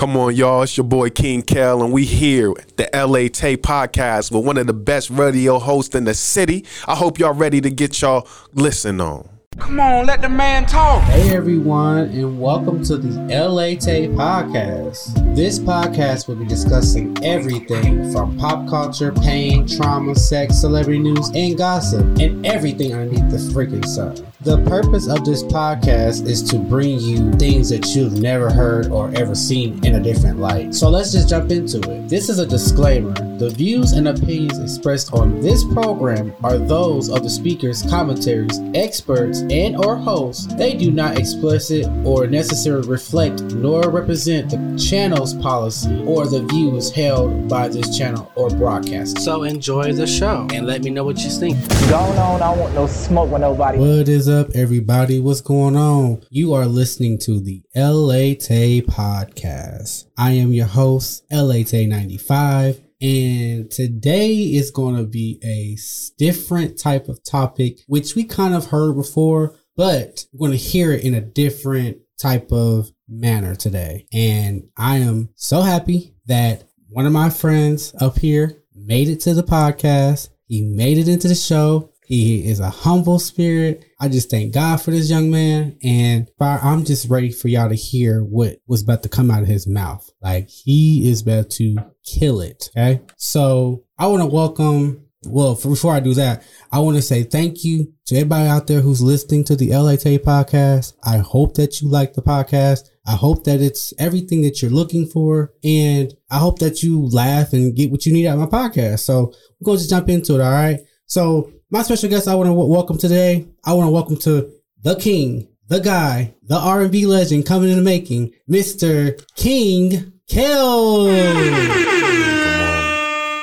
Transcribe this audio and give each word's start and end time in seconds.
Come 0.00 0.16
on, 0.16 0.34
y'all. 0.34 0.62
It's 0.62 0.78
your 0.78 0.84
boy 0.84 1.10
King 1.10 1.42
Kel, 1.42 1.82
and 1.82 1.92
we 1.92 2.06
here, 2.06 2.54
the 2.76 2.88
LA 2.94 3.28
Taye 3.28 3.58
podcast 3.58 4.32
with 4.32 4.46
one 4.46 4.56
of 4.56 4.66
the 4.66 4.72
best 4.72 5.10
radio 5.10 5.58
hosts 5.58 5.94
in 5.94 6.04
the 6.04 6.14
city. 6.14 6.64
I 6.88 6.96
hope 6.96 7.18
y'all 7.18 7.34
ready 7.34 7.60
to 7.60 7.68
get 7.68 8.00
y'all 8.00 8.26
listen 8.54 8.98
on. 9.02 9.28
Come 9.60 9.78
on, 9.78 10.06
let 10.06 10.22
the 10.22 10.28
man 10.28 10.64
talk. 10.64 11.02
Hey 11.02 11.36
everyone, 11.36 12.08
and 12.08 12.40
welcome 12.40 12.82
to 12.84 12.96
the 12.96 13.10
LA 13.28 13.76
Taye 13.76 14.12
podcast. 14.16 15.36
This 15.36 15.58
podcast 15.58 16.26
will 16.26 16.36
be 16.36 16.46
discussing 16.46 17.16
everything 17.22 18.10
from 18.10 18.36
pop 18.38 18.66
culture, 18.68 19.12
pain, 19.12 19.68
trauma, 19.68 20.14
sex, 20.16 20.58
celebrity 20.58 20.98
news, 20.98 21.30
and 21.34 21.58
gossip, 21.58 22.00
and 22.18 22.44
everything 22.44 22.94
underneath 22.94 23.30
the 23.30 23.36
freaking 23.52 23.84
sun. 23.84 24.26
The 24.40 24.56
purpose 24.64 25.06
of 25.06 25.22
this 25.26 25.42
podcast 25.42 26.26
is 26.26 26.42
to 26.44 26.58
bring 26.58 26.98
you 26.98 27.30
things 27.34 27.68
that 27.68 27.94
you've 27.94 28.18
never 28.18 28.50
heard 28.50 28.86
or 28.86 29.12
ever 29.14 29.34
seen 29.34 29.84
in 29.84 29.96
a 29.96 30.00
different 30.00 30.38
light. 30.38 30.74
So 30.74 30.88
let's 30.88 31.12
just 31.12 31.28
jump 31.28 31.50
into 31.50 31.78
it. 31.78 32.08
This 32.08 32.30
is 32.30 32.38
a 32.38 32.46
disclaimer. 32.46 33.12
The 33.36 33.50
views 33.50 33.92
and 33.92 34.08
opinions 34.08 34.58
expressed 34.58 35.12
on 35.12 35.40
this 35.40 35.62
program 35.74 36.34
are 36.42 36.56
those 36.56 37.10
of 37.10 37.22
the 37.22 37.28
speakers, 37.28 37.82
commentaries, 37.82 38.58
experts, 38.74 39.42
and 39.50 39.76
or 39.84 39.96
hosts. 39.96 40.46
They 40.54 40.74
do 40.74 40.90
not 40.90 41.18
explicit 41.18 41.86
or 42.04 42.26
necessarily 42.26 42.88
reflect 42.88 43.42
nor 43.54 43.90
represent 43.90 44.50
the 44.50 44.78
channel's 44.78 45.34
policy 45.34 46.02
or 46.06 46.26
the 46.26 46.42
views 46.44 46.90
held 46.90 47.48
by 47.48 47.68
this 47.68 47.96
channel 47.96 48.30
or 48.36 48.50
broadcast. 48.50 49.18
So 49.20 49.42
enjoy 49.42 49.92
the 49.92 50.06
show 50.06 50.46
and 50.52 50.66
let 50.66 50.82
me 50.82 50.90
know 50.90 51.04
what 51.04 51.18
you 51.18 51.30
think. 51.30 51.58
Going 51.88 52.18
on, 52.18 52.42
I 52.42 52.54
want 52.54 52.74
no 52.74 52.86
smoke 52.86 53.30
with 53.30 53.40
nobody. 53.40 53.78
What 53.78 54.08
is 54.08 54.28
up, 54.28 54.50
everybody? 54.54 55.18
What's 55.18 55.40
going 55.40 55.76
on? 55.76 56.22
You 56.30 56.54
are 56.54 56.66
listening 56.66 57.18
to 57.20 57.40
the 57.40 57.62
LA 57.74 58.34
Taye 58.36 58.82
podcast. 58.82 60.06
I 60.16 60.32
am 60.32 60.52
your 60.52 60.66
host, 60.66 61.24
LA 61.30 61.64
Taye 61.64 61.88
95. 61.88 62.89
And 63.00 63.70
today 63.70 64.34
is 64.34 64.70
going 64.70 64.96
to 64.96 65.04
be 65.04 65.40
a 65.42 65.76
different 66.18 66.78
type 66.78 67.08
of 67.08 67.24
topic, 67.24 67.80
which 67.86 68.14
we 68.14 68.24
kind 68.24 68.54
of 68.54 68.66
heard 68.66 68.94
before, 68.94 69.56
but 69.76 70.26
we're 70.32 70.48
going 70.48 70.58
to 70.58 70.64
hear 70.64 70.92
it 70.92 71.04
in 71.04 71.14
a 71.14 71.20
different 71.20 71.98
type 72.18 72.52
of 72.52 72.90
manner 73.08 73.54
today. 73.54 74.06
And 74.12 74.68
I 74.76 74.98
am 74.98 75.30
so 75.34 75.62
happy 75.62 76.14
that 76.26 76.64
one 76.88 77.06
of 77.06 77.12
my 77.12 77.30
friends 77.30 77.94
up 78.00 78.18
here 78.18 78.62
made 78.74 79.08
it 79.08 79.20
to 79.20 79.34
the 79.34 79.42
podcast. 79.42 80.28
He 80.46 80.62
made 80.62 80.98
it 80.98 81.08
into 81.08 81.28
the 81.28 81.34
show. 81.34 81.92
He 82.04 82.46
is 82.46 82.60
a 82.60 82.70
humble 82.70 83.18
spirit. 83.18 83.84
I 84.00 84.08
just 84.08 84.30
thank 84.30 84.54
God 84.54 84.78
for 84.78 84.92
this 84.92 85.10
young 85.10 85.30
man. 85.30 85.76
And 85.84 86.30
I'm 86.40 86.84
just 86.84 87.10
ready 87.10 87.30
for 87.30 87.48
y'all 87.48 87.68
to 87.68 87.74
hear 87.74 88.24
what 88.24 88.56
was 88.66 88.82
about 88.82 89.02
to 89.02 89.10
come 89.10 89.30
out 89.30 89.42
of 89.42 89.48
his 89.48 89.66
mouth. 89.66 90.08
Like 90.22 90.48
he 90.48 91.10
is 91.10 91.20
about 91.20 91.50
to 91.50 91.76
kill 92.04 92.40
it. 92.40 92.70
Okay. 92.76 93.02
So 93.18 93.84
I 93.98 94.06
want 94.06 94.22
to 94.22 94.26
welcome 94.26 95.06
well, 95.26 95.54
before 95.54 95.92
I 95.92 96.00
do 96.00 96.14
that, 96.14 96.42
I 96.72 96.78
want 96.78 96.96
to 96.96 97.02
say 97.02 97.24
thank 97.24 97.62
you 97.62 97.92
to 98.06 98.16
everybody 98.16 98.48
out 98.48 98.66
there 98.66 98.80
who's 98.80 99.02
listening 99.02 99.44
to 99.44 99.56
the 99.56 99.68
LA 99.68 99.96
podcast. 99.96 100.94
I 101.04 101.18
hope 101.18 101.56
that 101.56 101.82
you 101.82 101.88
like 101.90 102.14
the 102.14 102.22
podcast. 102.22 102.88
I 103.06 103.16
hope 103.16 103.44
that 103.44 103.60
it's 103.60 103.92
everything 103.98 104.40
that 104.42 104.62
you're 104.62 104.70
looking 104.70 105.06
for. 105.06 105.52
And 105.62 106.14
I 106.30 106.38
hope 106.38 106.58
that 106.60 106.82
you 106.82 107.06
laugh 107.08 107.52
and 107.52 107.76
get 107.76 107.90
what 107.90 108.06
you 108.06 108.14
need 108.14 108.26
out 108.26 108.38
of 108.38 108.50
my 108.50 108.68
podcast. 108.68 109.00
So 109.00 109.34
we're 109.60 109.66
going 109.66 109.78
to 109.78 109.88
jump 109.88 110.08
into 110.08 110.36
it. 110.36 110.40
All 110.40 110.50
right. 110.50 110.80
So 111.04 111.52
my 111.70 111.82
special 111.82 112.10
guest 112.10 112.26
I 112.26 112.34
want 112.34 112.48
to 112.48 112.52
w- 112.52 112.68
welcome 112.72 112.98
today. 112.98 113.46
I 113.64 113.72
want 113.74 113.86
to 113.86 113.92
welcome 113.92 114.16
to 114.18 114.52
the 114.82 114.96
king, 114.96 115.48
the 115.68 115.78
guy, 115.80 116.34
the 116.42 116.56
R&B 116.56 117.06
legend 117.06 117.46
coming 117.46 117.70
in 117.70 117.76
the 117.76 117.82
making, 117.82 118.32
Mr. 118.50 119.24
King 119.36 120.12
Kel. 120.28 121.06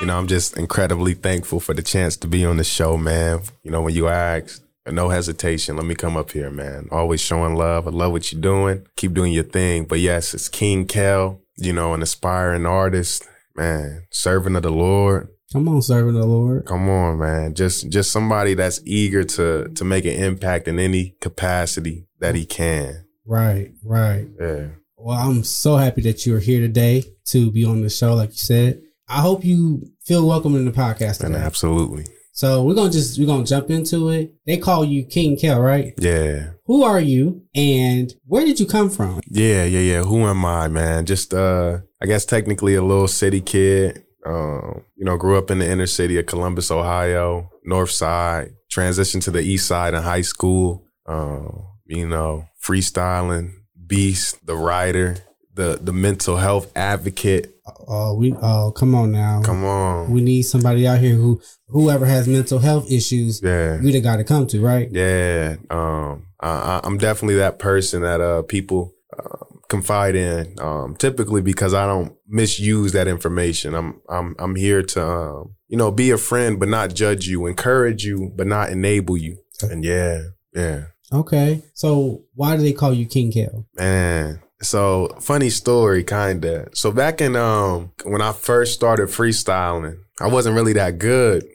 You 0.02 0.06
know, 0.06 0.18
I'm 0.18 0.28
just 0.28 0.58
incredibly 0.58 1.14
thankful 1.14 1.60
for 1.60 1.74
the 1.74 1.82
chance 1.82 2.18
to 2.18 2.28
be 2.28 2.46
on 2.46 2.58
the 2.58 2.64
show, 2.64 2.98
man. 2.98 3.42
You 3.64 3.72
know, 3.72 3.82
when 3.82 3.96
you 3.96 4.10
asked, 4.10 4.62
no 4.86 5.10
hesitation, 5.10 5.76
let 5.78 5.86
me 5.86 5.96
come 5.96 6.16
up 6.16 6.32
here, 6.32 6.50
man. 6.52 6.88
Always 6.92 7.22
showing 7.22 7.56
love. 7.56 7.88
I 7.88 7.92
love 7.92 8.12
what 8.12 8.32
you're 8.32 8.42
doing. 8.42 8.86
Keep 8.96 9.14
doing 9.14 9.34
your 9.34 9.44
thing. 9.44 9.86
But 9.86 10.00
yes, 10.00 10.34
it's 10.34 10.50
King 10.50 10.86
Kel, 10.86 11.42
you 11.56 11.74
know, 11.74 11.94
an 11.94 12.02
aspiring 12.02 12.66
artist, 12.66 13.28
man, 13.56 14.06
servant 14.12 14.56
of 14.56 14.64
the 14.64 14.72
Lord. 14.72 15.30
Come 15.54 15.70
on, 15.70 15.82
servant 15.82 16.18
of 16.18 16.24
the 16.24 16.28
Lord. 16.28 16.66
Come 16.66 16.90
on, 16.90 17.20
man. 17.20 17.54
Just 17.54 17.90
just 17.90 18.12
somebody 18.12 18.54
that's 18.54 18.82
eager 18.86 19.24
to 19.24 19.70
to 19.70 19.86
make 19.86 20.04
an 20.04 20.12
impact 20.12 20.68
in 20.68 20.78
any 20.78 21.16
capacity 21.22 22.06
that 22.20 22.36
he 22.36 22.46
can. 22.46 23.06
Right, 23.26 23.72
right. 23.84 24.28
Yeah. 24.40 24.68
Well, 24.98 25.18
I'm 25.18 25.44
so 25.44 25.78
happy 25.78 26.02
that 26.02 26.26
you're 26.26 26.40
here 26.40 26.60
today 26.60 27.04
to 27.28 27.50
be 27.52 27.64
on 27.64 27.82
the 27.82 27.90
show, 27.90 28.14
like 28.14 28.32
you 28.32 28.38
said. 28.38 28.82
I 29.08 29.22
hope 29.22 29.46
you 29.46 29.84
feel 30.04 30.28
welcome 30.28 30.56
in 30.56 30.66
the 30.66 30.72
podcast 30.72 31.24
And 31.24 31.36
absolutely. 31.36 32.06
So 32.34 32.64
we're 32.64 32.76
gonna 32.76 32.92
just 32.92 33.18
we're 33.18 33.26
gonna 33.26 33.46
jump 33.46 33.70
into 33.70 34.10
it. 34.10 34.34
They 34.46 34.58
call 34.58 34.84
you 34.84 35.06
King 35.06 35.38
Kel, 35.38 35.62
right? 35.62 35.94
Yeah. 35.98 36.52
Who 36.66 36.84
are 36.84 37.00
you 37.00 37.44
and 37.56 38.14
where 38.26 38.46
did 38.46 38.60
you 38.60 38.66
come 38.66 38.90
from? 38.90 39.22
Yeah, 39.28 39.64
yeah, 39.64 39.80
yeah. 39.80 40.04
Who 40.04 40.26
am 40.26 40.44
I, 40.46 40.68
man? 40.68 41.06
Just 41.06 41.34
uh 41.34 41.80
I 42.02 42.06
guess 42.06 42.26
technically 42.26 42.76
a 42.76 42.84
little 42.84 43.08
city 43.08 43.40
kid. 43.40 44.04
Um, 44.28 44.84
you 44.98 45.06
know, 45.06 45.16
grew 45.18 45.38
up 45.38 45.50
in 45.50 45.60
the 45.60 45.70
inner 45.70 45.88
city 45.88 46.18
of 46.20 46.26
Columbus, 46.26 46.70
Ohio, 46.70 47.50
North 47.64 47.92
Side, 47.92 48.50
transitioned 48.70 49.24
to 49.24 49.32
the 49.32 49.40
east 49.42 49.68
side 49.68 49.94
in 49.94 50.02
high 50.04 50.22
school. 50.22 50.84
Um, 51.06 51.66
you 51.86 52.06
know, 52.08 52.46
freestyling, 52.62 53.54
beast, 53.88 54.46
the 54.46 54.56
writer, 54.56 55.16
the 55.54 55.80
the 55.82 55.94
mental 55.94 56.38
health 56.38 56.72
advocate. 56.76 57.54
Oh, 57.88 58.16
we 58.16 58.34
oh 58.42 58.72
come 58.76 58.94
on 58.96 59.12
now. 59.12 59.42
Come 59.44 59.64
on. 59.64 60.12
We 60.12 60.22
need 60.22 60.44
somebody 60.44 60.86
out 60.86 61.00
here 61.00 61.16
who 61.16 61.42
whoever 61.68 62.06
has 62.06 62.28
mental 62.28 62.60
health 62.60 62.92
issues, 62.92 63.42
Yeah. 63.42 63.80
we 63.82 63.92
the 63.94 64.02
guy 64.02 64.18
to 64.18 64.24
come 64.26 64.48
to, 64.48 64.62
right? 64.62 64.90
Yeah, 64.92 65.56
um, 65.70 66.28
I, 66.42 66.82
I'm 66.84 66.98
definitely 66.98 67.36
that 67.38 67.60
person 67.60 68.02
that 68.04 68.20
uh 68.22 68.42
people 68.44 68.94
uh, 69.18 69.46
confide 69.70 70.16
in. 70.16 70.56
Um, 70.60 70.96
typically 70.96 71.42
because 71.42 71.74
I 71.74 71.86
don't 71.86 72.16
misuse 72.28 72.92
that 72.94 73.08
information. 73.08 73.74
I'm 73.74 74.02
I'm 74.10 74.36
I'm 74.40 74.56
here 74.56 74.84
to 74.84 75.06
um, 75.06 75.56
you 75.68 75.78
know 75.78 75.92
be 75.92 76.12
a 76.12 76.18
friend 76.18 76.60
but 76.60 76.70
not 76.70 76.94
judge 76.94 77.28
you, 77.28 77.46
encourage 77.46 78.04
you 78.04 78.32
but 78.36 78.48
not 78.48 78.70
enable 78.70 79.18
you. 79.18 79.38
And 79.62 79.84
yeah, 79.84 80.22
yeah, 80.54 80.84
Okay. 81.12 81.64
So 81.74 82.24
why 82.36 82.56
do 82.56 82.62
they 82.62 82.74
call 82.74 82.94
you 82.94 83.06
King 83.06 83.32
Kel? 83.32 83.66
man. 83.76 84.42
So 84.62 85.16
funny 85.22 85.52
story, 85.52 86.04
kinda. 86.04 86.70
So 86.74 86.92
back 86.92 87.22
in 87.22 87.36
um 87.36 87.92
when 88.04 88.22
I 88.22 88.32
first 88.34 88.74
started 88.74 89.10
freestyling, 89.10 90.00
I 90.20 90.28
wasn't 90.28 90.56
really 90.56 90.74
that 90.74 90.98
good. 90.98 91.46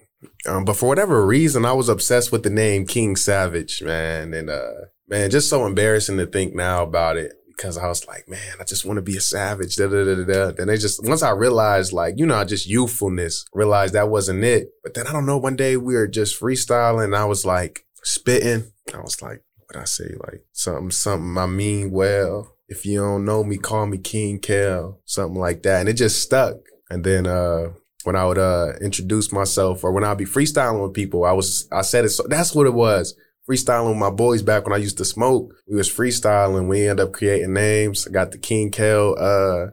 Um, 0.46 0.64
but 0.64 0.74
for 0.74 0.86
whatever 0.88 1.26
reason, 1.26 1.64
I 1.64 1.72
was 1.72 1.88
obsessed 1.88 2.30
with 2.30 2.44
the 2.44 2.50
name 2.50 2.86
King 2.86 3.16
Savage, 3.16 3.82
man. 3.82 4.32
And 4.34 4.48
uh 4.50 4.72
man, 5.08 5.30
just 5.30 5.48
so 5.48 5.66
embarrassing 5.66 6.16
to 6.18 6.26
think 6.26 6.54
now 6.54 6.84
about 6.84 7.16
it 7.16 7.32
because 7.62 7.78
I 7.78 7.86
was 7.86 8.08
like, 8.08 8.28
man, 8.28 8.56
I 8.60 8.64
just 8.64 8.84
want 8.84 8.96
to 8.96 9.02
be 9.02 9.16
a 9.16 9.20
savage. 9.20 9.76
Da, 9.76 9.86
da, 9.86 10.04
da, 10.04 10.24
da. 10.24 10.50
Then 10.50 10.66
they 10.66 10.76
just 10.76 11.06
once 11.06 11.22
I 11.22 11.30
realized, 11.30 11.92
like, 11.92 12.18
you 12.18 12.26
know, 12.26 12.42
just 12.44 12.68
youthfulness, 12.68 13.44
realized 13.52 13.94
that 13.94 14.08
wasn't 14.08 14.42
it. 14.42 14.70
But 14.82 14.94
then 14.94 15.06
I 15.06 15.12
don't 15.12 15.26
know, 15.26 15.38
one 15.38 15.54
day 15.54 15.76
we 15.76 15.94
were 15.94 16.08
just 16.08 16.40
freestyling 16.40 17.04
and 17.04 17.14
I 17.14 17.24
was 17.24 17.46
like 17.46 17.86
spitting. 18.02 18.72
I 18.92 19.00
was 19.00 19.22
like, 19.22 19.44
what 19.58 19.80
I 19.80 19.84
say? 19.84 20.12
Like 20.26 20.44
something, 20.50 20.90
something 20.90 21.38
I 21.38 21.46
mean 21.46 21.92
well. 21.92 22.56
If 22.66 22.84
you 22.84 23.00
don't 23.00 23.24
know 23.24 23.44
me, 23.44 23.58
call 23.58 23.86
me 23.86 23.98
King 23.98 24.40
Kel, 24.40 25.00
something 25.04 25.38
like 25.38 25.62
that. 25.62 25.80
And 25.80 25.88
it 25.88 25.94
just 25.94 26.20
stuck. 26.20 26.56
And 26.90 27.04
then 27.04 27.28
uh 27.28 27.74
when 28.02 28.16
I 28.16 28.24
would 28.24 28.38
uh 28.38 28.72
introduce 28.80 29.30
myself 29.30 29.84
or 29.84 29.92
when 29.92 30.02
I'd 30.02 30.18
be 30.18 30.24
freestyling 30.24 30.82
with 30.82 30.94
people, 30.94 31.24
I 31.24 31.32
was 31.32 31.68
I 31.70 31.82
said 31.82 32.06
it 32.06 32.08
so 32.08 32.24
that's 32.28 32.56
what 32.56 32.66
it 32.66 32.74
was. 32.74 33.14
Freestyling 33.48 33.88
with 33.88 33.98
my 33.98 34.10
boys 34.10 34.42
back 34.42 34.64
when 34.64 34.72
I 34.72 34.76
used 34.82 34.98
to 34.98 35.04
smoke. 35.04 35.52
We 35.68 35.76
was 35.76 35.88
freestyling. 35.90 36.68
We 36.68 36.86
ended 36.88 37.06
up 37.06 37.12
creating 37.12 37.52
names. 37.52 38.06
I 38.06 38.10
got 38.12 38.30
the 38.32 38.38
King 38.38 38.70
Kel 38.70 39.16
uh 39.18 39.66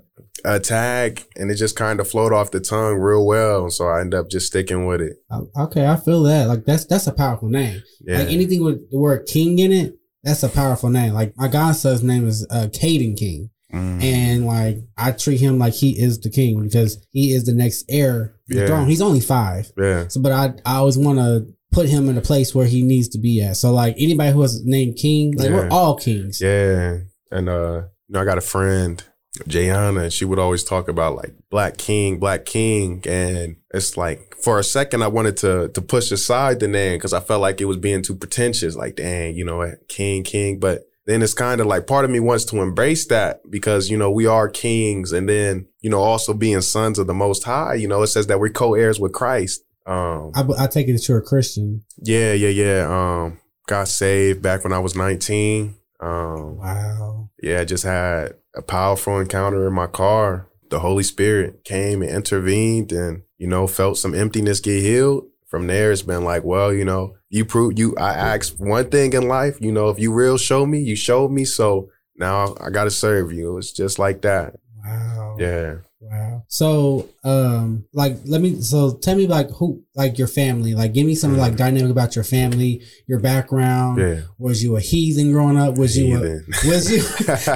uh, 0.45 0.57
tag 0.57 1.25
and 1.35 1.51
it 1.51 1.55
just 1.55 1.75
kind 1.75 1.99
of 1.99 2.09
flowed 2.09 2.31
off 2.31 2.49
the 2.51 2.61
tongue 2.61 2.95
real 2.95 3.25
well. 3.25 3.69
So 3.69 3.87
I 3.89 3.99
ended 3.99 4.17
up 4.17 4.29
just 4.29 4.47
sticking 4.47 4.85
with 4.85 5.01
it. 5.01 5.17
Oh, 5.29 5.49
Okay, 5.57 5.85
I 5.85 5.97
feel 5.97 6.23
that. 6.23 6.47
Like 6.47 6.63
that's 6.63 6.85
that's 6.85 7.07
a 7.07 7.11
powerful 7.11 7.49
name. 7.49 7.83
Yeah. 8.01 8.19
Like 8.19 8.29
anything 8.29 8.63
with 8.63 8.89
the 8.89 8.97
word 8.99 9.27
King 9.27 9.59
in 9.59 9.73
it, 9.73 9.95
that's 10.23 10.41
a 10.43 10.49
powerful 10.49 10.89
name. 10.89 11.13
Like 11.13 11.33
my 11.35 11.49
godson's 11.49 12.03
name 12.03 12.25
is 12.27 12.47
uh, 12.49 12.67
Caden 12.71 13.17
King, 13.17 13.49
Mm. 13.73 14.01
and 14.01 14.45
like 14.47 14.77
I 14.97 15.11
treat 15.11 15.39
him 15.41 15.59
like 15.59 15.73
he 15.73 15.91
is 16.01 16.19
the 16.21 16.31
king 16.31 16.63
because 16.63 17.05
he 17.11 17.33
is 17.33 17.43
the 17.43 17.53
next 17.53 17.85
heir 17.87 18.33
to 18.49 18.55
the 18.55 18.61
Yeah. 18.61 18.65
throne. 18.67 18.87
He's 18.87 19.01
only 19.01 19.19
five, 19.19 19.71
yeah. 19.77 20.07
so 20.07 20.19
but 20.21 20.31
I 20.31 20.53
I 20.65 20.77
always 20.77 20.97
want 20.97 21.19
to 21.19 21.45
put 21.71 21.89
him 21.89 22.09
in 22.09 22.17
a 22.17 22.21
place 22.21 22.55
where 22.55 22.65
he 22.65 22.81
needs 22.81 23.07
to 23.09 23.19
be 23.19 23.41
at. 23.41 23.57
So 23.57 23.71
like 23.71 23.95
anybody 23.97 24.31
who 24.31 24.41
has 24.41 24.63
named 24.65 24.97
King, 24.97 25.35
like 25.37 25.49
we're 25.49 25.69
all 25.69 25.95
kings. 25.95 26.41
Yeah. 26.41 26.99
And 27.31 27.49
uh, 27.49 27.83
you 28.07 28.13
know, 28.13 28.21
I 28.21 28.25
got 28.25 28.37
a 28.37 28.41
friend, 28.41 29.03
Jayana, 29.47 30.03
and 30.03 30.13
she 30.13 30.25
would 30.25 30.39
always 30.39 30.63
talk 30.63 30.87
about 30.87 31.15
like 31.15 31.33
Black 31.49 31.77
King, 31.77 32.19
Black 32.19 32.45
King. 32.45 33.03
And 33.07 33.57
it's 33.73 33.97
like 33.97 34.35
for 34.43 34.57
a 34.57 34.63
second 34.63 35.03
I 35.03 35.07
wanted 35.07 35.37
to 35.37 35.69
to 35.69 35.81
push 35.81 36.11
aside 36.11 36.59
the 36.59 36.67
name 36.67 36.97
because 36.97 37.13
I 37.13 37.19
felt 37.19 37.41
like 37.41 37.61
it 37.61 37.65
was 37.65 37.77
being 37.77 38.01
too 38.01 38.15
pretentious. 38.15 38.75
Like, 38.75 38.95
dang, 38.95 39.35
you 39.35 39.45
know, 39.45 39.75
King, 39.87 40.23
King. 40.23 40.59
But 40.59 40.83
then 41.05 41.23
it's 41.23 41.33
kind 41.33 41.59
of 41.59 41.65
like 41.65 41.87
part 41.87 42.05
of 42.05 42.11
me 42.11 42.19
wants 42.19 42.45
to 42.45 42.61
embrace 42.61 43.07
that 43.07 43.41
because, 43.49 43.89
you 43.89 43.97
know, 43.97 44.11
we 44.11 44.27
are 44.27 44.47
kings 44.47 45.11
and 45.11 45.27
then, 45.27 45.67
you 45.81 45.89
know, 45.89 46.01
also 46.01 46.35
being 46.35 46.61
sons 46.61 46.99
of 46.99 47.07
the 47.07 47.15
most 47.15 47.45
high, 47.45 47.73
you 47.73 47.87
know, 47.87 48.03
it 48.03 48.07
says 48.07 48.27
that 48.27 48.39
we're 48.39 48.49
co-heirs 48.49 48.99
with 48.99 49.11
Christ. 49.11 49.63
Um, 49.89 50.31
I, 50.35 50.63
I 50.63 50.67
take 50.67 50.87
it 50.87 50.93
that 50.93 51.07
you're 51.07 51.17
a 51.17 51.21
Christian. 51.23 51.83
yeah, 51.97 52.33
yeah, 52.33 52.49
yeah. 52.49 52.85
Um, 52.89 53.39
got 53.67 53.87
saved 53.87 54.41
back 54.41 54.63
when 54.63 54.73
I 54.73 54.79
was 54.79 54.95
19. 54.95 55.75
Um, 55.99 56.57
Wow. 56.57 57.29
yeah, 57.41 57.61
I 57.61 57.65
just 57.65 57.83
had 57.83 58.35
a 58.55 58.61
powerful 58.61 59.19
encounter 59.19 59.67
in 59.67 59.73
my 59.73 59.87
car. 59.87 60.47
The 60.69 60.79
Holy 60.79 61.03
Spirit 61.03 61.63
came 61.63 62.01
and 62.03 62.11
intervened 62.11 62.91
and, 62.91 63.23
you 63.39 63.47
know, 63.47 63.65
felt 63.67 63.97
some 63.97 64.13
emptiness 64.13 64.59
get 64.59 64.81
healed. 64.81 65.25
From 65.47 65.65
there, 65.65 65.91
it's 65.91 66.03
been 66.03 66.23
like, 66.23 66.43
well, 66.43 66.71
you 66.71 66.85
know, 66.85 67.15
you 67.29 67.43
prove 67.43 67.79
you, 67.79 67.95
I 67.97 68.13
asked 68.13 68.59
one 68.59 68.91
thing 68.91 69.13
in 69.13 69.27
life, 69.27 69.57
you 69.59 69.71
know, 69.71 69.89
if 69.89 69.97
you 69.97 70.13
real 70.13 70.37
show 70.37 70.67
me, 70.67 70.77
you 70.79 70.95
showed 70.95 71.31
me. 71.31 71.43
So 71.45 71.89
now 72.15 72.55
I 72.61 72.69
got 72.69 72.83
to 72.83 72.91
serve 72.91 73.33
you. 73.33 73.57
It's 73.57 73.71
just 73.71 73.97
like 73.97 74.21
that. 74.21 74.53
Wow. 74.85 75.37
Yeah. 75.39 75.75
Wow. 76.01 76.43
So, 76.47 77.09
um, 77.25 77.85
like, 77.93 78.17
let 78.25 78.39
me. 78.39 78.61
So, 78.61 78.93
tell 78.97 79.15
me, 79.15 79.27
like, 79.27 79.49
who, 79.51 79.83
like, 79.95 80.17
your 80.17 80.29
family. 80.29 80.73
Like, 80.73 80.93
give 80.93 81.05
me 81.05 81.13
some 81.13 81.37
like 81.37 81.57
dynamic 81.57 81.91
about 81.91 82.15
your 82.15 82.23
family, 82.23 82.81
your 83.07 83.19
background. 83.19 83.97
Mm. 83.97 84.15
Yeah. 84.15 84.21
Was 84.37 84.63
you 84.63 84.77
a 84.77 84.79
heathen 84.79 85.31
growing 85.31 85.57
up? 85.57 85.77
Was 85.77 85.97
you 85.97 86.15
a, 86.15 86.67
was 86.67 86.91
you 86.91 87.03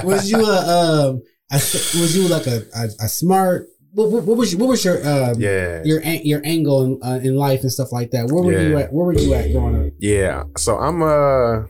was 0.04 0.30
you 0.30 0.44
a 0.44 0.58
um 0.58 1.22
a, 1.50 1.56
was 1.56 2.16
you 2.16 2.28
like 2.28 2.46
a 2.46 2.62
a, 2.76 2.84
a 3.00 3.08
smart? 3.08 3.68
What, 3.92 4.10
what, 4.10 4.24
what 4.24 4.36
was 4.36 4.52
your, 4.52 4.60
what 4.60 4.68
was 4.70 4.84
your 4.84 4.98
um 5.08 5.40
yeah. 5.40 5.82
your 5.84 6.02
your 6.02 6.42
angle 6.44 6.82
in, 6.84 7.00
uh, 7.02 7.20
in 7.22 7.36
life 7.36 7.62
and 7.62 7.72
stuff 7.72 7.92
like 7.92 8.10
that? 8.10 8.30
Where 8.30 8.42
were 8.42 8.60
you 8.60 8.76
at? 8.76 8.92
Where 8.92 9.06
were 9.06 9.14
you 9.14 9.32
at 9.34 9.52
growing 9.52 9.86
up? 9.86 9.92
Yeah. 10.00 10.44
So 10.58 10.76
I'm 10.76 11.00
uh 11.00 11.66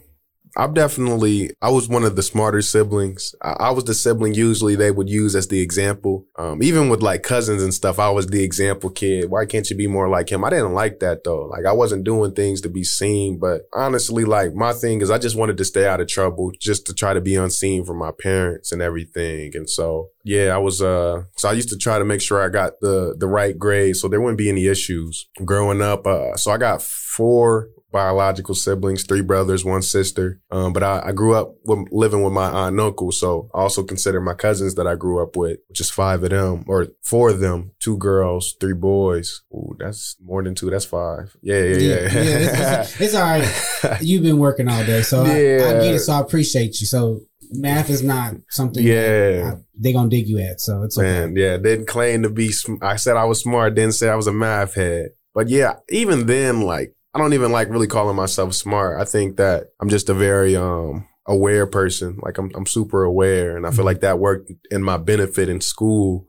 I'm 0.56 0.75
definitely 0.75 1.51
I 1.61 1.71
was 1.71 1.89
one 1.89 2.05
of 2.05 2.17
the 2.17 2.23
smarter 2.23 2.62
siblings. 2.62 3.35
I, 3.43 3.53
I 3.61 3.71
was 3.71 3.85
the 3.85 3.95
sibling 3.95 4.35
usually 4.35 4.77
they 4.77 4.91
would 4.91 5.09
use 5.09 5.35
as 5.35 5.49
the 5.49 5.61
example. 5.61 6.27
Um, 6.37 6.62
even 6.62 6.89
with 6.89 7.03
like 7.03 7.23
cousins 7.23 7.62
and 7.62 7.75
stuff, 7.75 7.99
I 7.99 8.11
was 8.11 8.27
the 8.27 8.43
example 8.43 8.91
kid. 8.91 9.31
Why 9.31 9.47
can't 9.47 9.69
you 9.69 9.77
be 9.77 9.87
more 9.87 10.09
like 10.09 10.31
him? 10.31 10.45
I 10.45 10.51
didn't 10.51 10.75
like 10.75 11.01
that 11.01 11.25
though. 11.25 11.47
Like 11.47 11.67
I 11.67 11.73
wasn't 11.73 12.05
doing 12.05 12.33
things 12.33 12.61
to 12.62 12.69
be 12.69 12.85
seen, 12.85 13.39
but 13.39 13.62
honestly, 13.73 14.25
like 14.25 14.55
my 14.55 14.73
thing 14.73 15.01
is 15.01 15.11
I 15.11 15.19
just 15.19 15.37
wanted 15.37 15.56
to 15.59 15.65
stay 15.65 15.87
out 15.87 16.01
of 16.01 16.09
trouble, 16.09 16.53
just 16.59 16.87
to 16.87 16.95
try 16.95 17.15
to 17.15 17.21
be 17.21 17.37
unseen 17.37 17.85
from 17.85 17.99
my 17.99 18.12
parents 18.12 18.73
and 18.73 18.83
everything. 18.83 19.53
And 19.55 19.69
so 19.69 20.11
yeah, 20.25 20.55
I 20.55 20.59
was 20.59 20.81
uh 20.81 21.25
so 21.37 21.49
I 21.49 21.53
used 21.53 21.69
to 21.71 21.77
try 21.77 21.99
to 21.99 22.05
make 22.05 22.21
sure 22.21 22.43
I 22.43 22.49
got 22.49 22.81
the 22.81 23.15
the 23.19 23.27
right 23.27 23.59
grade 23.59 23.97
so 23.97 24.09
there 24.09 24.21
wouldn't 24.21 24.39
be 24.39 24.49
any 24.49 24.67
issues 24.67 25.29
growing 25.45 25.83
up. 25.83 26.06
Uh 26.06 26.37
so 26.37 26.51
I 26.51 26.59
got 26.59 26.83
four 26.83 27.69
biological 27.94 28.56
siblings, 28.56 29.05
three 29.05 29.23
brothers, 29.23 29.64
one 29.64 29.81
sister. 29.81 30.41
Um, 30.50 30.73
but 30.73 30.82
I, 30.82 31.00
I 31.06 31.12
grew 31.12 31.35
up 31.37 31.55
with, 31.64 31.87
living 31.93 32.25
with 32.25 32.32
my 32.32 32.46
aunt 32.46 32.73
and 32.73 32.81
uncle. 32.81 33.12
So 33.12 33.49
I 33.55 33.61
also 33.61 33.85
consider 33.85 34.20
my 34.20 34.35
cousins 34.35 34.75
that 34.75 34.88
I 34.88 34.96
grew 34.96 35.23
up 35.23 35.37
with, 35.37 35.61
which 35.69 35.81
is 35.81 35.91
five 35.91 36.25
of 36.25 36.31
them 36.31 36.64
or 36.67 36.88
four 37.05 37.31
of 37.31 37.38
them, 37.38 37.70
two 37.79 37.96
girls, 37.96 38.56
three 38.61 38.75
boys. 38.75 39.43
Ooh, 39.55 39.76
that's 39.79 40.17
more 40.20 40.43
than 40.43 40.56
two. 40.56 40.70
That's 40.70 40.85
five. 40.85 41.37
Yeah, 41.41 41.62
yeah, 41.62 41.76
yeah. 41.76 42.81
it's, 42.81 43.00
it's 43.00 43.14
all 43.14 43.23
right. 43.23 44.02
You've 44.02 44.25
been 44.25 44.38
working 44.38 44.69
all 44.69 44.85
day, 44.85 45.02
so 45.02 45.23
I, 45.23 45.29
I 45.29 45.35
get 45.81 45.94
it. 45.94 46.00
So 46.00 46.14
I 46.14 46.20
appreciate 46.20 46.81
you. 46.81 46.87
So 46.88 47.20
math 47.52 47.91
is 47.91 48.02
not 48.02 48.35
something. 48.50 48.85
Yeah. 48.85 49.55
they 49.79 49.93
gonna 49.93 50.11
dig 50.11 50.26
you 50.26 50.41
at. 50.41 50.61
So 50.61 50.82
it's 50.82 50.99
okay. 50.99 51.06
Man, 51.06 51.37
yeah, 51.37 51.58
didn't 51.58 51.87
claim 51.87 52.25
to 52.25 52.29
be. 52.29 52.50
Sm- 52.50 52.82
I 52.82 52.96
said 52.96 53.17
I 53.17 53.25
was 53.25 53.41
smart. 53.41 53.76
Didn't 53.76 53.94
say 53.94 54.08
I 54.08 54.17
was 54.17 54.26
a 54.26 54.32
math 54.32 54.75
head. 54.75 55.11
But 55.32 55.49
yeah, 55.49 55.75
even 55.91 56.26
then, 56.26 56.62
like 56.62 56.94
I 57.14 57.19
don't 57.19 57.34
even 57.34 57.52
like 57.52 57.70
really 57.70 57.87
calling 57.87 58.16
myself 58.16 58.55
smart. 58.55 59.00
I 59.00 59.05
think 59.05 59.37
that 59.37 59.69
I'm 59.81 59.88
just 59.88 60.08
a 60.08 60.14
very 60.14 60.56
um 60.56 61.06
aware 61.26 61.66
person. 61.66 62.19
Like 62.22 62.38
I'm 62.38 62.50
I'm 62.55 62.66
super 62.66 63.05
aware, 63.05 63.56
and 63.56 63.66
I 63.66 63.70
feel 63.70 63.84
like 63.84 64.00
that 64.00 64.19
worked 64.19 64.50
in 64.70 64.82
my 64.82 64.96
benefit 64.96 65.49
in 65.49 65.61
school. 65.61 66.26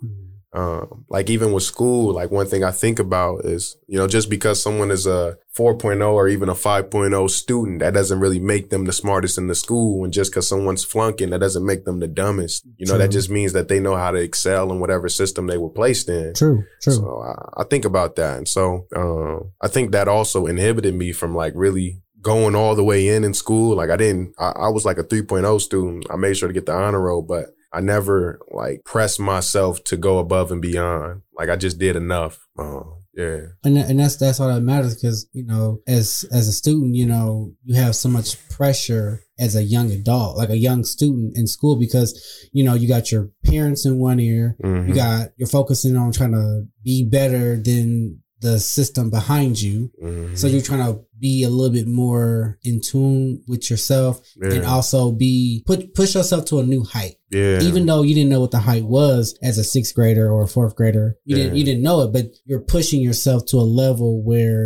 Um, 0.55 1.03
like 1.09 1.29
even 1.29 1.51
with 1.51 1.63
school, 1.63 2.13
like 2.13 2.31
one 2.31 2.47
thing 2.47 2.63
I 2.63 2.71
think 2.71 2.97
about 2.97 3.43
is, 3.43 3.75
you 3.87 3.97
know, 3.97 4.07
just 4.07 4.29
because 4.29 4.63
someone 4.63 4.89
is 4.89 5.05
a 5.05 5.37
4.0 5.57 6.13
or 6.13 6.29
even 6.29 6.47
a 6.47 6.53
5.0 6.53 7.29
student, 7.29 7.79
that 7.79 7.93
doesn't 7.93 8.21
really 8.21 8.39
make 8.39 8.69
them 8.69 8.85
the 8.85 8.93
smartest 8.93 9.37
in 9.37 9.47
the 9.47 9.55
school. 9.55 10.05
And 10.05 10.13
just 10.13 10.31
because 10.31 10.47
someone's 10.47 10.85
flunking, 10.85 11.31
that 11.31 11.41
doesn't 11.41 11.65
make 11.65 11.83
them 11.83 11.99
the 11.99 12.07
dumbest. 12.07 12.65
You 12.77 12.87
know, 12.87 12.97
that 12.97 13.11
just 13.11 13.29
means 13.29 13.51
that 13.51 13.67
they 13.67 13.81
know 13.81 13.97
how 13.97 14.11
to 14.11 14.17
excel 14.17 14.71
in 14.71 14.79
whatever 14.79 15.09
system 15.09 15.47
they 15.47 15.57
were 15.57 15.69
placed 15.69 16.07
in. 16.07 16.33
True, 16.33 16.63
true. 16.81 16.93
So 16.93 17.21
I, 17.21 17.61
I 17.61 17.63
think 17.65 17.83
about 17.83 18.15
that. 18.15 18.37
And 18.37 18.47
so, 18.47 18.87
um, 18.95 19.51
I 19.61 19.67
think 19.67 19.91
that 19.91 20.07
also 20.07 20.45
inhibited 20.45 20.95
me 20.95 21.11
from 21.11 21.35
like 21.35 21.51
really 21.53 22.01
going 22.21 22.55
all 22.55 22.75
the 22.75 22.83
way 22.83 23.09
in 23.09 23.25
in 23.25 23.33
school. 23.33 23.75
Like 23.75 23.89
I 23.89 23.97
didn't, 23.97 24.33
I, 24.39 24.51
I 24.51 24.69
was 24.69 24.85
like 24.85 24.97
a 24.97 25.03
3.0 25.03 25.59
student. 25.59 26.05
I 26.09 26.15
made 26.15 26.37
sure 26.37 26.47
to 26.47 26.53
get 26.53 26.65
the 26.65 26.73
honor 26.73 27.01
roll, 27.01 27.21
but 27.21 27.54
I 27.75 27.81
never 27.81 28.39
like 28.51 28.83
pressed 28.85 29.19
myself 29.19 29.83
to 29.85 29.97
go 29.97 30.17
above 30.19 30.51
and 30.51 30.61
beyond. 30.61 31.21
Like 31.37 31.49
I 31.49 31.55
just 31.57 31.77
did 31.77 31.95
enough. 31.95 32.39
Um, 32.57 33.01
yeah. 33.13 33.39
and 33.63 33.77
and 33.77 33.99
that's 33.99 34.17
that's 34.17 34.39
all 34.41 34.49
that 34.53 34.59
matters 34.61 34.93
because 34.95 35.27
you 35.31 35.45
know 35.45 35.79
as 35.87 36.25
as 36.33 36.49
a 36.49 36.51
student 36.51 36.95
you 36.95 37.05
know 37.05 37.53
you 37.63 37.75
have 37.75 37.95
so 37.95 38.09
much 38.09 38.35
pressure 38.49 39.21
as 39.39 39.55
a 39.55 39.63
young 39.63 39.89
adult 39.91 40.35
like 40.37 40.49
a 40.49 40.57
young 40.57 40.83
student 40.83 41.37
in 41.37 41.47
school 41.47 41.77
because 41.79 42.11
you 42.51 42.61
know 42.65 42.73
you 42.73 42.89
got 42.89 43.13
your 43.13 43.29
parents 43.45 43.85
in 43.85 43.99
one 43.99 44.19
ear 44.19 44.57
Mhm. 44.61 44.89
you 44.89 44.93
got 44.95 45.29
you're 45.37 45.47
focusing 45.47 45.95
on 45.95 46.11
trying 46.11 46.33
to 46.33 46.65
be 46.83 47.05
better 47.09 47.55
than 47.55 48.21
the 48.47 48.55
system 48.59 49.05
behind 49.09 49.53
you 49.65 49.77
Mhm. 50.03 50.37
so 50.37 50.43
you're 50.47 50.61
trying 50.69 50.85
to 50.85 50.93
be 51.27 51.43
a 51.43 51.49
little 51.57 51.73
bit 51.79 51.87
more 52.03 52.57
in 52.69 52.75
tune 52.89 53.41
with 53.51 53.63
yourself 53.71 54.13
and 54.41 54.63
also 54.73 54.99
be 55.11 55.63
put 55.69 55.79
push 55.99 56.13
yourself 56.15 56.41
to 56.45 56.59
a 56.59 56.65
new 56.73 56.83
height 56.95 57.15
yeah. 57.31 57.61
even 57.67 57.85
though 57.85 58.03
you 58.07 58.13
didn't 58.17 58.29
know 58.33 58.41
what 58.45 58.51
the 58.51 58.59
height 58.69 58.85
was 58.99 59.23
as 59.49 59.57
a 59.57 59.63
sixth 59.63 59.93
grader 59.95 60.27
or 60.33 60.43
a 60.43 60.47
fourth 60.55 60.75
grader, 60.79 61.07
you 61.25 61.35
didn't 61.35 61.55
you 61.57 61.63
didn't 61.69 61.83
know 61.87 61.97
it, 62.03 62.09
but 62.17 62.25
you're 62.47 62.59
pushing 62.75 63.01
yourself 63.01 63.39
to 63.51 63.57
a 63.57 63.67
level 63.83 64.11
where 64.29 64.65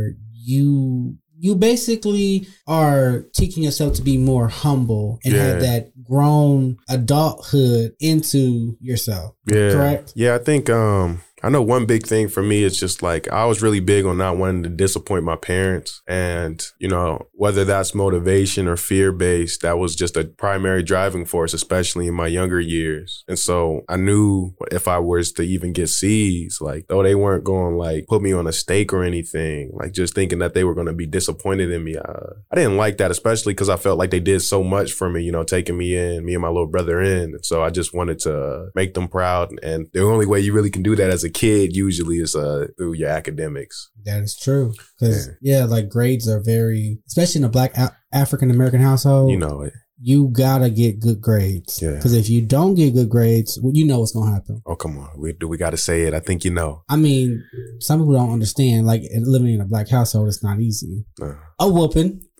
you 0.52 1.16
you 1.42 1.56
basically 1.56 2.46
are 2.68 3.24
teaching 3.34 3.64
yourself 3.64 3.94
to 3.94 4.02
be 4.02 4.18
more 4.18 4.50
humble 4.50 5.20
and 5.24 5.34
have 5.34 5.62
that 5.62 5.84
grown 6.04 6.76
adulthood 6.90 7.94
into 8.00 8.76
yourself. 8.82 9.36
Yeah. 9.48 9.72
Correct? 9.72 10.14
Yeah, 10.16 10.36
I 10.36 10.40
think 10.40 10.70
um 10.70 11.22
I 11.44 11.50
know 11.50 11.62
one 11.62 11.86
big 11.86 12.06
thing 12.06 12.28
for 12.28 12.44
me 12.44 12.64
is 12.64 12.80
just 12.80 13.02
like 13.02 13.28
I 13.30 13.46
was 13.46 13.62
really 13.62 13.80
big 13.80 14.06
on 14.06 14.18
not 14.18 14.38
wanting 14.38 14.64
to 14.64 14.70
disappoint 14.70 15.24
my 15.24 15.36
parents. 15.36 16.02
And, 16.08 16.64
you 16.80 16.88
know, 16.88 17.28
whether 17.34 17.66
that's 17.66 17.96
motivation 17.96 18.68
or 18.68 18.76
fear 18.76 19.12
based, 19.12 19.62
that 19.62 19.78
was 19.78 19.96
just 19.96 20.18
a 20.18 20.26
primary 20.26 20.84
driving 20.84 21.26
force, 21.26 21.54
especially 21.54 22.08
in 22.08 22.14
my 22.14 22.28
younger 22.28 22.60
years. 22.60 23.24
And 23.28 23.40
so 23.40 23.82
I 23.88 23.96
knew 23.96 24.54
if 24.72 24.88
I 24.88 25.00
was 25.00 25.32
to 25.34 25.44
even 25.44 25.74
get 25.74 25.88
C's, 25.88 26.60
like 26.62 26.88
though 26.88 27.04
they 27.04 27.16
weren't 27.16 27.44
going 27.44 27.76
like 27.76 28.08
put 28.08 28.22
me 28.22 28.34
on 28.34 28.48
a 28.48 28.52
stake 28.52 28.92
or 28.92 29.04
anything, 29.04 29.72
like 29.74 29.94
just 29.94 30.14
thinking 30.14 30.40
that 30.40 30.54
they 30.54 30.64
were 30.64 30.76
going 30.76 30.88
to 30.88 30.94
be 30.94 31.08
disappointed 31.08 31.72
in 31.72 31.84
me. 31.84 31.96
Uh, 31.96 32.34
I 32.52 32.56
didn't 32.56 32.78
like 32.78 32.98
that, 32.98 33.12
especially 33.12 33.54
because 33.54 33.70
I 33.70 33.78
felt 33.78 33.98
like 33.98 34.12
they 34.12 34.20
did 34.20 34.42
so 34.42 34.64
much 34.64 34.92
for 34.92 35.10
me, 35.10 35.24
you 35.24 35.32
know, 35.32 35.44
taking 35.44 35.78
me 35.78 35.96
in, 35.96 36.26
me 36.26 36.34
and 36.34 36.42
my 36.42 36.50
little 36.50 36.68
brother 36.68 37.02
in. 37.02 37.36
And 37.36 37.46
so 37.46 37.64
I 37.64 37.70
just 37.70 37.94
wanted 37.94 38.20
to 38.20 38.70
make 38.76 38.94
them 38.94 39.08
proud. 39.08 39.52
And 39.64 39.88
the 39.94 40.04
only 40.04 40.26
way 40.26 40.40
you 40.40 40.54
really 40.54 40.70
can 40.70 40.84
do 40.84 40.96
that 40.96 41.10
as 41.10 41.24
a 41.24 41.29
kid 41.30 41.76
usually 41.76 42.18
is 42.18 42.36
uh, 42.36 42.68
through 42.78 42.94
your 42.94 43.10
academics. 43.10 43.90
That 44.06 44.24
is 44.24 44.38
true. 44.38 44.74
Because 45.00 45.30
yeah. 45.42 45.66
like 45.66 45.90
grades 45.90 46.28
are 46.28 46.42
very, 46.42 47.00
especially 47.08 47.40
in 47.40 47.46
a 47.46 47.50
black 47.50 47.76
a- 47.78 47.96
African 48.12 48.52
American 48.52 48.82
household. 48.82 49.32
You 49.32 49.38
know 49.38 49.62
it. 49.62 49.74
you 50.02 50.30
gotta 50.30 50.70
get 50.70 51.00
good 51.00 51.20
grades. 51.22 51.82
Yeah. 51.82 51.96
Because 51.96 52.14
if 52.14 52.30
you 52.30 52.42
don't 52.42 52.76
get 52.76 52.94
good 52.94 53.10
grades, 53.10 53.60
well, 53.62 53.74
you 53.76 53.86
know 53.86 54.00
what's 54.00 54.14
gonna 54.14 54.32
happen. 54.32 54.62
Oh, 54.66 54.76
come 54.76 54.98
on. 54.98 55.10
We, 55.18 55.34
do 55.34 55.48
we 55.48 55.58
got 55.58 55.72
to 55.72 55.78
say 55.78 56.04
it? 56.04 56.14
I 56.14 56.20
think 56.20 56.46
you 56.46 56.52
know. 56.52 56.84
I 56.88 56.96
mean, 56.96 57.44
some 57.80 58.00
people 58.00 58.14
don't 58.14 58.32
understand. 58.32 58.88
Like 58.88 59.04
living 59.14 59.54
in 59.54 59.62
a 59.62 59.66
black 59.66 59.90
household, 59.90 60.28
it's 60.28 60.44
not 60.44 60.60
easy. 60.60 61.06
Uh. 61.22 61.34
A 61.60 61.68
whooping, 61.70 62.22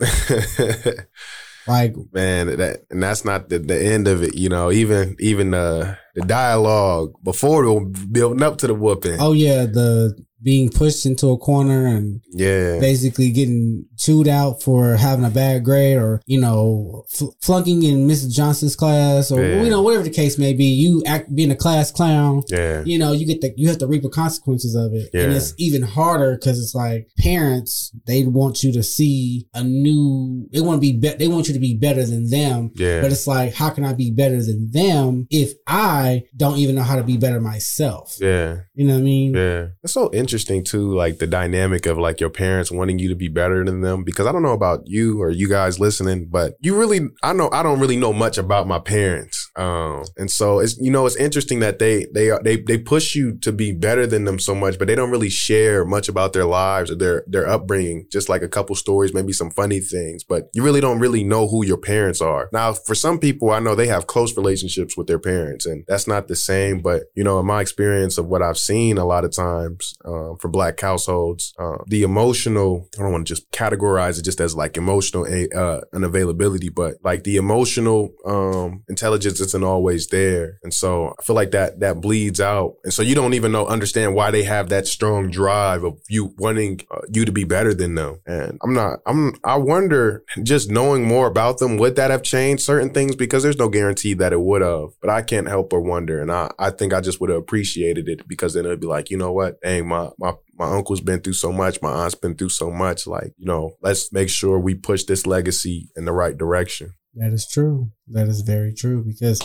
like 1.70 1.96
man 2.12 2.48
that 2.58 2.84
and 2.90 3.02
that's 3.04 3.24
not 3.24 3.50
the, 3.50 3.60
the 3.60 3.78
end 3.78 4.08
of 4.08 4.24
it 4.24 4.36
you 4.36 4.50
know 4.50 4.72
even 4.72 5.16
even 5.20 5.54
uh 5.54 5.96
the 6.20 6.26
dialogue 6.26 7.14
before 7.24 7.64
the 7.64 8.08
building 8.12 8.44
up 8.44 8.58
to 8.58 8.68
the 8.68 8.74
whooping. 8.74 9.18
Oh 9.20 9.34
yeah, 9.34 9.66
the 9.66 10.18
being 10.42 10.70
pushed 10.70 11.06
into 11.06 11.30
a 11.30 11.38
corner 11.38 11.86
and 11.86 12.22
yeah 12.32 12.80
basically 12.80 13.30
getting 13.32 13.86
chewed 13.98 14.28
out 14.28 14.62
for 14.64 14.96
having 14.96 15.26
a 15.26 15.30
bad 15.30 15.64
grade 15.66 15.98
or 15.98 16.22
you 16.26 16.40
know 16.40 17.04
fl- 17.10 17.34
flunking 17.42 17.84
in 17.84 18.08
Mrs. 18.08 18.32
Johnson's 18.34 18.76
class 18.76 19.32
or 19.32 19.44
Yeah. 19.44 19.64
you 19.64 19.70
know 19.70 19.82
whatever 19.82 20.04
the 20.04 20.10
case 20.10 20.38
may 20.38 20.54
be. 20.54 20.66
You 20.66 21.04
act 21.06 21.34
being 21.36 21.52
a 21.52 21.56
class 21.56 21.92
clown. 21.92 22.44
yeah 22.50 22.84
You 22.86 22.98
know, 22.98 23.12
you 23.12 23.26
get 23.26 23.42
the 23.42 23.54
you 23.58 23.68
have 23.68 23.78
to 23.80 23.88
reap 23.88 24.04
the 24.04 24.10
consequences 24.10 24.76
of 24.76 24.94
it, 24.94 25.10
yeah. 25.14 25.24
and 25.24 25.34
it's 25.34 25.54
even 25.58 25.82
harder 25.82 26.36
because 26.36 26.58
it's 26.62 26.74
like 26.76 27.08
parents 27.18 27.92
they 28.08 28.26
want 28.26 28.64
you 28.64 28.72
to 28.74 28.84
see 28.84 29.48
a 29.54 29.64
new. 29.64 30.48
They 30.54 30.62
want 30.62 30.78
to 30.78 30.82
be, 30.82 30.94
be 30.98 31.10
they 31.16 31.28
want 31.28 31.48
you 31.48 31.54
to 31.54 31.60
be 31.60 31.76
better 31.76 32.04
than 32.06 32.30
them, 32.30 32.72
yeah 32.76 33.02
but 33.02 33.12
it's 33.12 33.28
like 33.28 33.54
how 33.54 33.70
can 33.70 33.84
I 33.86 33.94
be 33.94 34.12
better 34.12 34.42
than 34.42 34.72
them 34.72 35.28
if 35.30 35.52
I 35.68 36.24
don't 36.36 36.58
even 36.58 36.76
know 36.76 36.84
how 36.84 36.96
to 36.96 37.04
be 37.04 37.18
better 37.18 37.42
myself? 37.42 38.16
yeah 38.20 38.58
You 38.76 38.86
know 38.88 38.94
what 38.94 39.00
I 39.00 39.04
mean? 39.04 39.34
yeah 39.36 39.68
it's 39.84 39.94
so 39.94 40.06
interesting 40.14 40.29
interesting 40.30 40.64
too, 40.64 40.94
like 40.94 41.18
the 41.18 41.26
dynamic 41.26 41.88
of 41.88 41.98
like 41.98 42.20
your 42.20 42.30
parents 42.30 42.72
wanting 42.72 43.00
you 43.00 43.10
to 43.10 43.16
be 43.16 43.28
better 43.28 43.66
than 43.66 43.82
them. 43.82 44.04
Because 44.04 44.28
I 44.28 44.32
don't 44.32 44.44
know 44.44 44.54
about 44.54 44.82
you 44.86 45.20
or 45.20 45.32
you 45.32 45.50
guys 45.50 45.80
listening, 45.80 46.28
but 46.30 46.54
you 46.60 46.78
really, 46.78 47.10
I 47.24 47.34
know, 47.34 47.50
I 47.52 47.64
don't 47.64 47.80
really 47.80 47.98
know 47.98 48.14
much 48.14 48.38
about 48.38 48.68
my 48.68 48.78
parents. 48.78 49.39
Um, 49.60 50.06
and 50.16 50.32
so 50.32 50.60
it's, 50.60 50.78
you 50.80 50.90
know, 50.90 51.06
it's 51.06 51.18
interesting 51.18 51.60
that 51.60 51.80
they, 51.80 52.08
they 52.14 52.30
are, 52.30 52.42
they, 52.42 52.56
they 52.56 52.78
push 52.78 53.14
you 53.14 53.38
to 53.40 53.52
be 53.52 53.74
better 53.74 54.08
than 54.08 54.24
them 54.24 54.40
so 54.40 54.56
much, 54.56 54.80
but 54.80 54.88
they 54.88 54.96
don't 54.96 55.12
really 55.12 55.30
share 55.30 55.84
much 55.84 56.08
about 56.08 56.32
their 56.32 56.46
lives 56.46 56.90
or 56.90 56.96
their, 56.96 57.26
their 57.28 57.46
upbringing, 57.46 58.08
just 58.10 58.30
like 58.30 58.42
a 58.42 58.48
couple 58.48 58.74
stories, 58.78 59.14
maybe 59.14 59.34
some 59.34 59.52
funny 59.52 59.82
things, 59.82 60.24
but 60.24 60.50
you 60.54 60.64
really 60.64 60.80
don't 60.80 61.00
really 61.00 61.26
know 61.26 61.50
who 61.50 61.66
your 61.66 61.78
parents 61.78 62.22
are. 62.22 62.50
Now, 62.54 62.72
for 62.72 62.96
some 62.96 63.20
people, 63.20 63.52
I 63.52 63.60
know 63.60 63.76
they 63.76 63.88
have 63.88 64.08
close 64.08 64.38
relationships 64.38 64.96
with 64.96 65.08
their 65.08 65.20
parents 65.20 65.66
and 65.66 65.84
that's 65.90 66.08
not 66.08 66.30
the 66.30 66.38
same, 66.38 66.80
but 66.80 67.04
you 67.14 67.26
know, 67.26 67.38
in 67.40 67.46
my 67.46 67.60
experience 67.60 68.18
of 68.18 68.28
what 68.28 68.42
I've 68.42 68.58
seen 68.58 68.98
a 68.98 69.06
lot 69.06 69.26
of 69.26 69.36
times, 69.36 69.94
um, 70.06 70.38
for 70.40 70.48
black 70.48 70.80
households, 70.80 71.54
uh, 71.60 71.80
the 71.88 72.04
emotional, 72.04 72.88
I 72.98 73.02
don't 73.02 73.12
want 73.12 73.28
to 73.28 73.36
just 73.36 73.52
categorize 73.52 74.20
it 74.20 74.24
just 74.24 74.40
as 74.40 74.56
like 74.56 74.78
emotional, 74.78 75.26
uh, 75.26 75.82
unavailability, 75.94 76.74
but 76.74 76.96
like 77.04 77.26
the 77.26 77.36
emotional, 77.36 78.14
um, 78.26 78.86
intelligence 78.88 79.49
isn't 79.50 79.64
always 79.64 80.08
there. 80.08 80.60
And 80.64 80.74
so 80.74 81.16
I 81.20 81.24
feel 81.24 81.36
like 81.36 81.52
that, 81.52 81.80
that 81.80 82.02
bleeds 82.02 82.40
out. 82.40 82.76
And 82.84 82.94
so 82.94 83.02
you 83.02 83.16
don't 83.16 83.34
even 83.34 83.52
know, 83.52 83.66
understand 83.66 84.16
why 84.16 84.32
they 84.32 84.44
have 84.44 84.70
that 84.70 84.88
strong 84.88 85.30
drive 85.32 85.84
of 85.84 86.00
you 86.08 86.34
wanting 86.38 86.82
uh, 86.92 87.02
you 87.12 87.26
to 87.26 87.32
be 87.32 87.44
better 87.44 87.74
than 87.74 87.96
them. 87.96 88.20
And 88.26 88.60
I'm 88.64 88.74
not, 88.74 89.00
I'm, 89.06 89.34
I 89.44 89.58
wonder 89.58 90.24
just 90.44 90.70
knowing 90.70 91.04
more 91.06 91.28
about 91.28 91.58
them, 91.58 91.78
would 91.78 91.96
that 91.96 92.12
have 92.12 92.24
changed 92.24 92.64
certain 92.64 92.92
things? 92.92 93.16
Because 93.16 93.44
there's 93.44 93.58
no 93.58 93.70
guarantee 93.70 94.14
that 94.16 94.34
it 94.34 94.42
would 94.42 94.62
have, 94.62 94.90
but 95.02 95.10
I 95.10 95.22
can't 95.22 95.48
help 95.48 95.72
but 95.72 95.82
wonder. 95.82 96.22
And 96.22 96.32
I, 96.32 96.52
I 96.60 96.70
think 96.70 96.94
I 96.94 97.02
just 97.02 97.20
would 97.20 97.30
have 97.30 97.40
appreciated 97.40 98.08
it 98.08 98.28
because 98.28 98.54
then 98.54 98.66
it'd 98.66 98.80
be 98.80 98.88
like, 98.88 99.10
you 99.10 99.18
know 99.18 99.34
what? 99.34 99.60
Dang, 99.62 99.88
my, 99.88 100.10
my, 100.20 100.34
my 100.58 100.72
uncle's 100.76 101.02
been 101.02 101.22
through 101.22 101.34
so 101.34 101.52
much. 101.52 101.82
My 101.82 101.92
aunt's 101.92 102.16
been 102.16 102.36
through 102.36 102.50
so 102.50 102.70
much. 102.70 103.08
Like, 103.08 103.34
you 103.38 103.46
know, 103.46 103.72
let's 103.82 104.12
make 104.12 104.30
sure 104.30 104.60
we 104.60 104.76
push 104.76 105.06
this 105.06 105.26
legacy 105.26 105.90
in 105.96 106.06
the 106.06 106.12
right 106.12 106.38
direction. 106.38 106.94
That 107.16 107.34
is 107.34 107.48
true. 107.48 107.92
That 108.08 108.28
is 108.28 108.42
very 108.42 108.74
true 108.74 109.04
because 109.04 109.40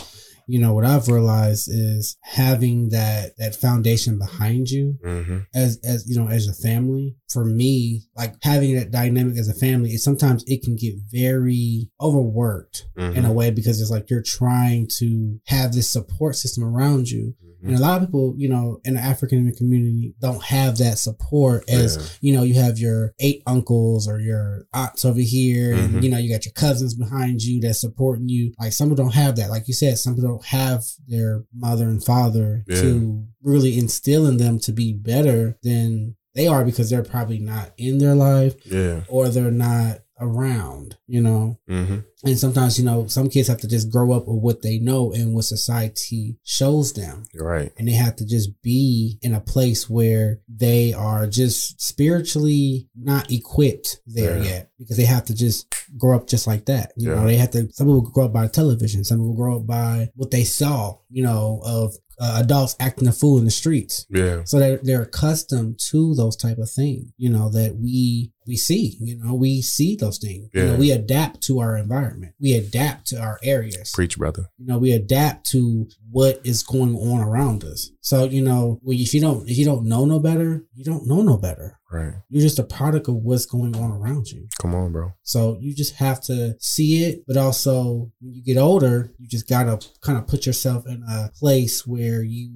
you 0.47 0.59
know 0.59 0.73
what 0.73 0.85
I've 0.85 1.07
realized 1.07 1.67
is 1.71 2.17
having 2.21 2.89
that 2.89 3.35
that 3.37 3.55
foundation 3.55 4.19
behind 4.19 4.69
you 4.69 4.97
mm-hmm. 5.03 5.39
as 5.53 5.79
as 5.83 6.07
you 6.07 6.15
know 6.15 6.27
as 6.27 6.47
a 6.47 6.53
family. 6.53 7.15
For 7.29 7.43
me, 7.43 8.03
like 8.15 8.35
having 8.43 8.75
that 8.75 8.91
dynamic 8.91 9.37
as 9.37 9.49
a 9.49 9.53
family, 9.53 9.89
it 9.89 9.99
sometimes 9.99 10.43
it 10.47 10.63
can 10.63 10.75
get 10.75 10.95
very 11.11 11.89
overworked 11.99 12.85
mm-hmm. 12.97 13.17
in 13.17 13.25
a 13.25 13.33
way 13.33 13.51
because 13.51 13.81
it's 13.81 13.91
like 13.91 14.09
you're 14.09 14.21
trying 14.21 14.87
to 14.99 15.39
have 15.47 15.73
this 15.73 15.89
support 15.89 16.35
system 16.35 16.63
around 16.63 17.09
you. 17.09 17.33
Mm-hmm. 17.43 17.54
And 17.67 17.75
a 17.75 17.81
lot 17.81 18.01
of 18.01 18.07
people, 18.07 18.33
you 18.37 18.47
know, 18.49 18.79
in 18.83 18.95
the 18.95 18.99
African 18.99 19.51
community 19.55 20.13
don't 20.21 20.43
have 20.43 20.77
that 20.77 20.97
support 20.99 21.67
as, 21.69 21.95
Yeah. 21.97 22.03
you 22.21 22.33
know, 22.33 22.43
you 22.43 22.53
have 22.55 22.77
your 22.77 23.13
eight 23.19 23.41
uncles 23.47 24.07
or 24.07 24.19
your 24.19 24.65
aunts 24.73 25.03
over 25.05 25.19
here 25.19 25.73
Mhm. 25.75 25.79
and, 25.95 26.03
you 26.03 26.09
know, 26.09 26.17
you 26.17 26.29
got 26.29 26.45
your 26.45 26.53
cousins 26.53 26.93
behind 26.93 27.41
you 27.43 27.59
that's 27.61 27.81
supporting 27.81 28.29
you. 28.29 28.53
Like 28.59 28.73
some 28.73 28.89
people 28.89 29.03
don't 29.03 29.13
have 29.15 29.35
that. 29.37 29.49
Like 29.49 29.67
you 29.67 29.73
said, 29.73 29.97
some 29.97 30.15
people 30.15 30.29
don't 30.29 30.45
have 30.45 30.83
their 31.07 31.43
mother 31.53 31.87
and 31.87 32.03
father 32.03 32.63
Yeah. 32.67 32.81
to 32.81 33.23
really 33.41 33.77
instill 33.77 34.27
in 34.27 34.37
them 34.37 34.59
to 34.59 34.71
be 34.71 34.93
better 34.93 35.57
than 35.63 36.15
they 36.33 36.47
are 36.47 36.65
because 36.65 36.89
they're 36.89 37.01
probably 37.03 37.39
not 37.39 37.71
in 37.77 37.97
their 37.97 38.15
life 38.15 38.55
Yeah. 38.69 39.01
or 39.07 39.29
they're 39.29 39.51
not 39.51 40.01
around, 40.19 40.95
you 41.07 41.21
know. 41.21 41.59
Mm-hmm. 41.69 41.99
And 42.23 42.39
sometimes, 42.39 42.79
you 42.79 42.85
know, 42.85 43.05
some 43.07 43.29
kids 43.29 43.47
have 43.49 43.59
to 43.61 43.67
just 43.67 43.91
grow 43.91 44.11
up 44.13 44.27
with 44.27 44.41
what 44.41 44.61
they 44.61 44.79
know 44.79 45.11
and 45.11 45.33
what 45.35 45.43
society 45.43 46.37
shows 46.43 46.93
them. 46.93 47.25
Right. 47.35 47.71
And 47.77 47.87
they 47.87 47.93
have 47.93 48.15
to 48.17 48.25
just 48.25 48.61
be 48.61 49.19
in 49.21 49.33
a 49.33 49.39
place 49.41 49.89
where 49.89 50.39
they 50.49 50.93
are 50.93 51.27
just 51.27 51.79
spiritually 51.81 52.87
not 52.95 53.31
equipped 53.31 53.99
there 54.07 54.37
Yeah. 54.37 54.43
yet 54.43 54.69
because 54.79 54.97
they 54.97 55.05
have 55.05 55.25
to 55.25 55.35
just 55.35 55.67
grow 55.97 56.15
up 56.15 56.27
just 56.27 56.47
like 56.47 56.65
that. 56.65 56.93
You 56.95 57.09
Yeah. 57.09 57.15
know, 57.15 57.27
they 57.27 57.37
have 57.37 57.51
to, 57.51 57.69
some 57.73 57.87
people 57.87 58.01
grow 58.01 58.25
up 58.25 58.33
by 58.33 58.47
television, 58.47 59.03
some 59.03 59.19
people 59.19 59.35
grow 59.35 59.57
up 59.57 59.67
by 59.67 60.09
what 60.15 60.31
they 60.31 60.43
saw, 60.43 60.97
you 61.09 61.23
know, 61.23 61.61
of 61.63 61.93
uh, 62.17 62.39
adults 62.41 62.77
acting 62.79 63.07
a 63.09 63.11
fool 63.11 63.37
in 63.37 63.45
the 63.45 63.51
streets. 63.51 64.05
Yeah. 64.09 64.43
So 64.45 64.57
they're, 64.57 64.79
they're 64.81 65.01
accustomed 65.01 65.79
to 65.91 66.15
those 66.15 66.37
type 66.37 66.57
of 66.57 66.71
things, 66.71 67.11
you 67.17 67.29
know, 67.29 67.49
that 67.49 67.75
we, 67.75 68.31
we 68.47 68.55
see, 68.57 68.97
you 68.99 69.17
know, 69.17 69.33
we 69.33 69.61
see 69.61 69.95
those 69.95 70.17
things. 70.17 70.49
You 70.53 70.63
know, 70.63 70.71
Yeah. 70.73 70.77
we 70.77 70.91
adapt 70.91 71.41
to 71.43 71.59
our 71.59 71.75
environment. 71.77 72.33
We 72.39 72.53
adapt 72.53 73.07
to 73.07 73.17
our 73.19 73.39
areas. 73.43 73.91
Preach, 73.93 74.17
brother. 74.17 74.47
You 74.57 74.65
know, 74.67 74.77
we 74.77 74.91
adapt 74.91 75.49
to 75.51 75.87
what 76.11 76.41
is 76.43 76.63
going 76.63 76.95
on 76.95 77.21
around 77.21 77.63
us. 77.63 77.91
So, 78.01 78.25
you 78.25 78.43
know, 78.43 78.79
if 78.85 79.13
you 79.13 79.21
don't, 79.21 79.49
if 79.49 79.57
you 79.57 79.65
don't 79.65 79.85
know 79.85 80.05
no 80.05 80.19
better, 80.19 80.63
you 80.73 80.83
don't 80.83 81.07
know 81.07 81.21
no 81.21 81.37
better. 81.37 81.79
Right. 81.91 82.13
You're 82.29 82.41
just 82.41 82.59
a 82.59 82.63
product 82.63 83.07
of 83.07 83.15
what's 83.15 83.45
going 83.45 83.75
on 83.75 83.91
around 83.91 84.27
you. 84.27 84.47
Come 84.59 84.75
on, 84.75 84.91
bro. 84.91 85.13
So 85.23 85.57
you 85.59 85.73
just 85.73 85.95
have 85.95 86.19
to 86.25 86.55
see 86.59 87.03
it, 87.05 87.23
but 87.27 87.37
also 87.37 88.11
when 88.19 88.33
you 88.33 88.43
get 88.43 88.57
older, 88.57 89.11
you 89.17 89.27
just 89.27 89.47
gotta 89.47 89.79
kind 90.01 90.17
of 90.17 90.27
put 90.27 90.45
yourself 90.45 90.85
in 90.87 91.03
a 91.09 91.29
place 91.39 91.85
where 91.87 92.21
you 92.21 92.51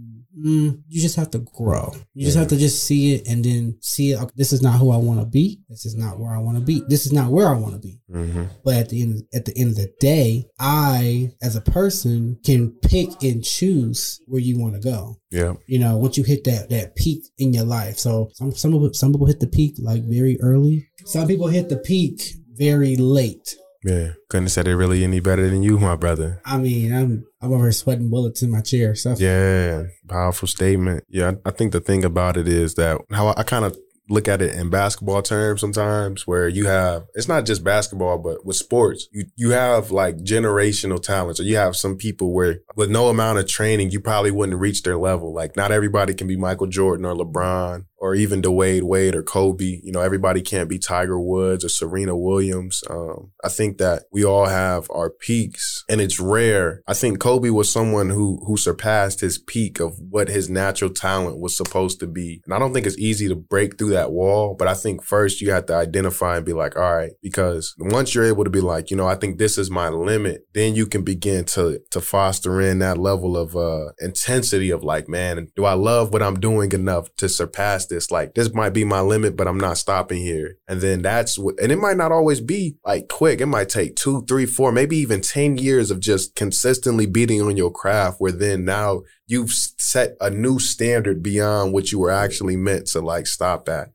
mm, 0.45 0.81
you 0.87 1.01
just 1.01 1.15
have 1.15 1.31
to 1.31 1.39
grow. 1.39 1.93
You 2.13 2.25
just 2.25 2.37
have 2.37 2.47
to 2.49 2.57
just 2.57 2.83
see 2.83 3.15
it 3.15 3.27
and 3.27 3.43
then 3.43 3.77
see 3.81 4.11
it. 4.11 4.19
This 4.35 4.53
is 4.53 4.61
not 4.61 4.79
who 4.79 4.91
I 4.91 4.97
want 4.97 5.19
to 5.19 5.25
be. 5.25 5.61
This 5.69 5.85
is 5.85 5.95
not 5.95 6.19
where 6.19 6.33
I 6.33 6.39
want 6.39 6.57
to 6.57 6.63
be. 6.63 6.83
This 6.87 7.05
is 7.05 7.11
not 7.13 7.31
where 7.31 7.47
I 7.47 7.57
want 7.57 7.73
to 7.73 7.79
be. 7.79 8.01
Mm-hmm. 8.11 8.43
But 8.63 8.75
at 8.75 8.89
the 8.89 9.01
end, 9.01 9.23
at 9.33 9.45
the 9.45 9.53
end 9.57 9.71
of 9.71 9.75
the 9.75 9.91
day, 9.99 10.45
I, 10.59 11.31
as 11.41 11.55
a 11.55 11.61
person, 11.61 12.39
can 12.45 12.71
pick 12.81 13.23
and 13.23 13.43
choose 13.43 14.21
where 14.25 14.41
you 14.41 14.59
want 14.59 14.75
to 14.75 14.79
go 14.79 15.17
Yeah. 15.31 15.53
you 15.67 15.79
know, 15.79 15.97
once 15.97 16.17
you 16.17 16.23
hit 16.23 16.43
that 16.45 16.69
that 16.69 16.95
peak 16.95 17.23
in 17.37 17.53
your 17.53 17.65
life. 17.65 17.97
So 17.97 18.29
some 18.33 18.53
some 18.53 18.71
people 18.71 18.93
some 18.93 19.11
people 19.11 19.27
hit 19.27 19.39
the 19.39 19.47
peak 19.47 19.75
like 19.79 20.03
very 20.03 20.39
early. 20.41 20.87
Some 21.05 21.27
people 21.27 21.47
hit 21.47 21.69
the 21.69 21.77
peak 21.77 22.21
very 22.55 22.95
late. 22.97 23.55
Yeah. 23.83 24.11
Couldn't 24.29 24.45
have 24.45 24.51
said 24.51 24.67
it 24.67 24.75
really 24.75 25.03
any 25.03 25.19
better 25.19 25.49
than 25.49 25.63
you, 25.63 25.79
my 25.79 25.95
brother. 25.95 26.41
I 26.45 26.57
mean, 26.57 26.93
I'm 26.93 27.25
I'm 27.41 27.53
over 27.53 27.71
sweating 27.71 28.09
bullets 28.09 28.41
in 28.41 28.51
my 28.51 28.61
chair. 28.61 28.95
So 28.95 29.15
Yeah. 29.17 29.83
Powerful 30.07 30.47
statement. 30.47 31.05
Yeah. 31.09 31.33
I 31.45 31.49
I 31.49 31.51
think 31.51 31.71
the 31.71 31.79
thing 31.79 32.03
about 32.03 32.37
it 32.37 32.47
is 32.47 32.75
that 32.75 32.99
how 33.11 33.27
I, 33.27 33.35
I 33.37 33.43
kind 33.43 33.65
of 33.65 33.77
look 34.09 34.27
at 34.27 34.41
it 34.41 34.55
in 34.55 34.69
basketball 34.71 35.21
terms 35.21 35.61
sometimes 35.61 36.25
where 36.25 36.47
you 36.47 36.65
have 36.65 37.03
it's 37.13 37.27
not 37.27 37.45
just 37.45 37.63
basketball 37.63 38.17
but 38.17 38.43
with 38.43 38.55
sports 38.55 39.07
you 39.11 39.25
you 39.35 39.51
have 39.51 39.91
like 39.91 40.17
generational 40.17 40.99
talents 40.99 41.39
or 41.39 41.43
you 41.43 41.55
have 41.55 41.75
some 41.75 41.95
people 41.95 42.33
where 42.33 42.59
with 42.75 42.89
no 42.89 43.09
amount 43.09 43.37
of 43.37 43.47
training 43.47 43.91
you 43.91 43.99
probably 43.99 44.31
wouldn't 44.31 44.59
reach 44.59 44.81
their 44.81 44.97
level 44.97 45.31
like 45.31 45.55
not 45.55 45.71
everybody 45.71 46.13
can 46.15 46.25
be 46.25 46.35
Michael 46.35 46.65
Jordan 46.65 47.05
or 47.05 47.13
LeBron 47.13 47.85
or 47.99 48.15
even 48.15 48.41
Dwyane 48.41 48.83
Wade 48.83 49.15
or 49.15 49.23
Kobe 49.23 49.79
you 49.83 49.91
know 49.91 50.01
everybody 50.01 50.41
can't 50.41 50.69
be 50.69 50.79
Tiger 50.79 51.19
Woods 51.19 51.63
or 51.65 51.69
Serena 51.69 52.17
Williams. 52.17 52.83
Um, 52.89 53.31
I 53.43 53.49
think 53.49 53.77
that 53.77 54.03
we 54.11 54.23
all 54.23 54.47
have 54.47 54.87
our 54.91 55.09
peaks 55.09 55.83
and 55.89 56.01
it's 56.01 56.19
rare. 56.19 56.81
I 56.87 56.93
think 56.93 57.19
Kobe 57.19 57.49
was 57.49 57.71
someone 57.71 58.09
who 58.09 58.39
who 58.45 58.57
surpassed 58.57 59.21
his 59.21 59.37
peak 59.37 59.79
of 59.79 59.99
what 59.99 60.27
his 60.27 60.49
natural 60.49 60.91
talent 60.91 61.39
was 61.39 61.55
supposed 61.55 61.99
to 61.99 62.07
be. 62.07 62.41
And 62.45 62.53
I 62.53 62.59
don't 62.59 62.73
think 62.73 62.87
it's 62.87 62.97
easy 62.97 63.27
to 63.27 63.35
break 63.35 63.77
through 63.77 63.91
that 63.91 64.11
wall 64.11 64.55
but 64.57 64.67
I 64.67 64.73
think 64.73 65.03
first 65.03 65.41
you 65.41 65.51
have 65.51 65.65
to 65.67 65.75
identify 65.75 66.37
and 66.37 66.45
be 66.45 66.53
like 66.53 66.75
all 66.75 66.95
right 66.95 67.11
because 67.21 67.75
once 67.77 68.13
you're 68.13 68.25
able 68.25 68.43
to 68.43 68.49
be 68.49 68.61
like 68.61 68.91
you 68.91 68.97
know 68.97 69.07
I 69.07 69.15
think 69.15 69.37
this 69.37 69.57
is 69.57 69.69
my 69.69 69.89
limit 69.89 70.45
then 70.53 70.75
you 70.75 70.85
can 70.85 71.03
begin 71.03 71.45
to 71.45 71.79
to 71.91 72.01
foster 72.01 72.61
in 72.61 72.79
that 72.79 72.97
level 72.97 73.37
of 73.37 73.55
uh 73.55 73.91
intensity 73.99 74.69
of 74.69 74.83
like 74.83 75.07
man 75.07 75.47
do 75.55 75.65
I 75.65 75.73
love 75.73 76.13
what 76.13 76.23
I'm 76.23 76.39
doing 76.39 76.71
enough 76.71 77.13
to 77.17 77.29
surpass 77.29 77.85
this 77.89 78.11
like 78.11 78.33
this 78.33 78.53
might 78.53 78.69
be 78.69 78.85
my 78.85 79.01
limit 79.01 79.35
but 79.35 79.47
I'm 79.47 79.59
not 79.59 79.77
stopping 79.77 80.21
here. 80.21 80.57
And 80.67 80.81
then 80.81 81.01
that's 81.01 81.37
what 81.37 81.59
and 81.59 81.71
it 81.71 81.77
might 81.77 81.97
not 81.97 82.11
always 82.11 82.41
be 82.41 82.77
like 82.85 83.09
quick. 83.09 83.41
It 83.41 83.47
might 83.47 83.69
take 83.69 83.95
two 83.95 84.23
three 84.25 84.45
four 84.45 84.71
maybe 84.71 84.97
even 84.97 85.21
10 85.21 85.57
years 85.57 85.91
of 85.91 85.99
just 85.99 86.35
consistently 86.35 87.05
beating 87.05 87.41
on 87.41 87.57
your 87.57 87.71
craft 87.71 88.19
where 88.19 88.31
then 88.31 88.65
now 88.65 89.01
you've 89.27 89.51
set 89.51 90.15
a 90.21 90.29
new 90.29 90.59
standard 90.59 91.21
beyond 91.21 91.73
what 91.73 91.91
you 91.91 91.99
were 91.99 92.11
actually 92.11 92.55
meant 92.55 92.87
to 92.87 93.01
like 93.01 93.27
stop 93.27 93.67
at 93.67 93.89